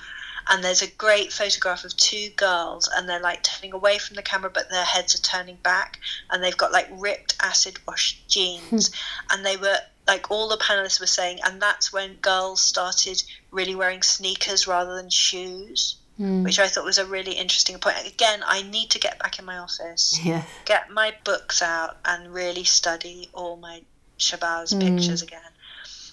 And 0.47 0.63
there's 0.63 0.83
a 0.83 0.91
great 1.05 1.33
photograph 1.33 1.85
of 1.85 1.97
two 1.97 2.29
girls, 2.37 2.87
and 2.95 3.09
they're 3.09 3.21
like 3.31 3.43
turning 3.43 3.73
away 3.73 3.97
from 3.99 4.17
the 4.17 4.23
camera, 4.23 4.51
but 4.51 4.69
their 4.69 4.85
heads 4.85 5.15
are 5.15 5.23
turning 5.37 5.57
back, 5.63 5.99
and 6.31 6.43
they've 6.43 6.57
got 6.65 6.71
like 6.73 6.89
ripped 6.91 7.35
acid 7.41 7.79
wash 7.89 8.21
jeans, 8.29 8.91
and 9.31 9.47
they 9.47 9.57
were 9.57 9.79
like 10.07 10.31
all 10.31 10.49
the 10.49 10.59
panelists 10.59 11.01
were 11.01 11.07
saying, 11.07 11.39
and 11.47 11.63
that's 11.63 11.93
when 11.95 12.17
girls 12.17 12.61
started 12.61 13.23
really 13.53 13.75
wearing 13.75 14.03
sneakers 14.03 14.67
rather 14.67 14.95
than 14.97 15.09
shoes, 15.11 15.97
Mm. 16.21 16.45
which 16.45 16.61
I 16.61 16.69
thought 16.69 16.85
was 16.85 16.99
a 16.99 17.07
really 17.17 17.33
interesting 17.33 17.79
point. 17.81 17.97
Again, 18.07 18.41
I 18.47 18.63
need 18.63 18.91
to 18.91 19.01
get 19.01 19.19
back 19.19 19.39
in 19.41 19.45
my 19.47 19.59
office, 19.59 20.05
Yes. 20.31 20.47
get 20.65 20.91
my 20.91 21.09
books 21.25 21.61
out, 21.63 21.97
and 22.05 22.33
really 22.43 22.65
study 22.65 23.31
all 23.33 23.57
my 23.57 23.77
Shabazz 24.19 24.69
Mm. 24.75 24.81
pictures 24.87 25.23
again 25.23 25.53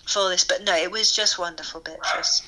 for 0.05 0.29
this. 0.29 0.43
But 0.43 0.63
no, 0.63 0.75
it 0.75 0.91
was 0.91 1.11
just 1.11 1.37
wonderful, 1.39 1.81
Beatrice. 1.81 2.41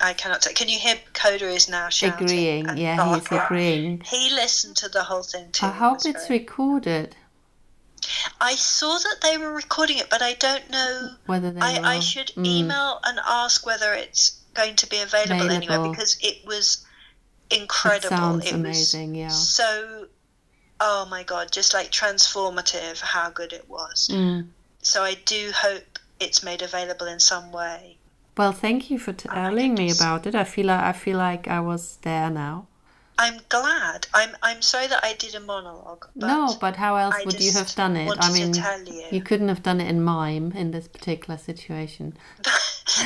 I 0.00 0.14
cannot 0.14 0.42
say. 0.42 0.54
Can 0.54 0.68
you 0.68 0.78
hear 0.78 0.96
Coda 1.12 1.46
is 1.48 1.68
now 1.68 1.88
shouting? 1.90 2.24
Agreeing. 2.26 2.76
Yeah, 2.76 3.14
he's 3.14 3.26
agreeing. 3.30 4.00
He 4.00 4.30
listened 4.34 4.76
to 4.78 4.88
the 4.88 5.02
whole 5.04 5.22
thing 5.22 5.50
too. 5.52 5.66
I 5.66 5.70
hope 5.70 5.98
it's 6.04 6.30
recorded. 6.30 7.16
I 8.40 8.54
saw 8.54 8.96
that 8.98 9.16
they 9.22 9.36
were 9.36 9.52
recording 9.52 9.98
it, 9.98 10.08
but 10.08 10.22
I 10.22 10.32
don't 10.34 10.70
know. 10.70 11.10
Whether 11.26 11.50
they 11.50 11.60
I, 11.60 11.96
I 11.96 12.00
should 12.00 12.28
Mm. 12.28 12.46
email 12.46 12.98
and 13.04 13.20
ask 13.26 13.66
whether 13.66 13.92
it's 13.92 14.38
going 14.54 14.76
to 14.76 14.86
be 14.88 14.98
available, 15.00 15.50
anywhere 15.50 15.90
because 15.90 16.16
it 16.22 16.44
was 16.46 16.84
It 17.50 17.60
incredible. 17.60 18.08
sounds 18.16 18.46
it 18.46 18.54
amazing. 18.54 19.10
was 19.10 19.18
Yeah. 19.18 19.28
so. 19.28 20.06
Oh 20.82 21.04
my 21.10 21.24
god, 21.24 21.52
just 21.52 21.74
like 21.74 21.90
transformative 21.92 23.00
how 23.00 23.28
good 23.28 23.52
it 23.52 23.68
was. 23.68 24.08
Mm. 24.10 24.48
So 24.80 25.02
I 25.04 25.12
do 25.26 25.52
hope 25.54 25.89
it's 26.20 26.42
made 26.42 26.62
available 26.62 27.06
in 27.06 27.18
some 27.20 27.50
way. 27.50 27.96
Well, 28.36 28.52
thank 28.52 28.90
you 28.90 28.98
for 28.98 29.12
telling 29.12 29.74
me 29.74 29.90
about 29.90 30.26
it. 30.26 30.34
I 30.34 30.44
feel 30.44 30.66
like 30.66 30.82
I 30.82 30.92
feel 30.92 31.18
like 31.18 31.48
I 31.48 31.60
was 31.60 31.98
there 32.02 32.30
now. 32.30 32.66
I'm 33.18 33.40
glad. 33.50 34.06
I'm 34.14 34.34
I'm 34.42 34.62
sorry 34.62 34.86
that 34.86 35.04
I 35.04 35.12
did 35.14 35.34
a 35.34 35.40
monologue. 35.40 36.06
But 36.16 36.26
no, 36.26 36.56
but 36.58 36.76
how 36.76 36.96
else 36.96 37.16
I 37.18 37.24
would 37.24 37.38
you 37.40 37.52
have 37.52 37.74
done 37.74 37.96
it? 37.96 38.10
I 38.18 38.32
mean, 38.32 38.54
you. 38.54 39.04
you 39.10 39.20
couldn't 39.20 39.48
have 39.48 39.62
done 39.62 39.80
it 39.80 39.88
in 39.90 40.02
mime 40.02 40.52
in 40.52 40.70
this 40.70 40.88
particular 40.88 41.36
situation. 41.36 42.16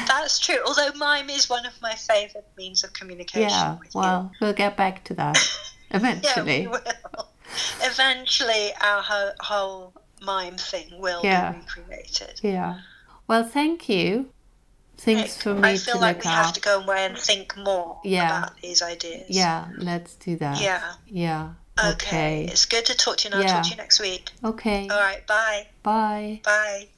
That's 0.07 0.39
true. 0.39 0.59
Although 0.67 0.93
mime 0.97 1.31
is 1.31 1.51
one 1.51 1.67
of 1.67 1.73
my 1.83 1.95
favourite 1.95 2.47
means 2.57 2.85
of 2.85 2.93
communication. 2.93 3.49
Yeah. 3.51 3.77
Well, 3.95 4.31
we'll 4.41 4.53
get 4.53 4.77
back 4.77 5.03
to 5.05 5.15
that 5.15 5.37
you. 5.37 5.51
yeah, 5.91 5.97
eventually. 5.97 6.61
we 6.61 6.67
will. 6.69 7.29
Eventually, 7.83 8.73
our 8.81 9.03
whole, 9.03 9.33
whole 9.41 9.93
mime 10.23 10.57
thing 10.57 10.99
will 10.99 11.21
Yeah. 11.25 11.53
be 11.53 11.59
recreated. 11.59 12.41
Yeah. 12.43 12.79
Well, 13.27 13.45
thank 13.45 13.89
you. 13.89 14.31
Things 14.97 15.41
for 15.43 15.55
me 15.55 15.71
I 15.71 15.77
feel 15.77 15.95
to 15.97 16.01
like 16.01 16.17
look 16.19 16.25
we 16.25 16.31
up. 16.31 16.37
have 16.47 16.53
to 16.55 16.61
go 16.61 16.81
away 16.81 17.05
and 17.07 17.19
think 17.19 17.57
more 17.57 17.99
Yeah. 18.05 18.39
about 18.39 18.61
these 18.61 18.81
ideas. 18.81 19.27
Yeah, 19.29 19.67
let's 19.79 20.15
do 20.15 20.37
that. 20.37 20.61
Yeah. 20.61 20.93
Yeah. 21.07 21.51
Okay. 21.79 21.91
Okay. 21.93 22.45
It's 22.45 22.67
good 22.67 22.87
to 22.87 22.97
talk 22.97 23.17
to 23.19 23.29
you, 23.29 23.35
and 23.35 23.43
I'll 23.43 23.47
Yeah. 23.47 23.55
talk 23.57 23.65
to 23.65 23.71
you 23.71 23.77
next 23.77 24.01
week. 24.01 24.31
Okay. 24.45 24.89
All 24.89 25.01
right. 25.01 25.27
Bye. 25.27 25.67
Bye. 25.83 26.41
Bye. 26.45 26.89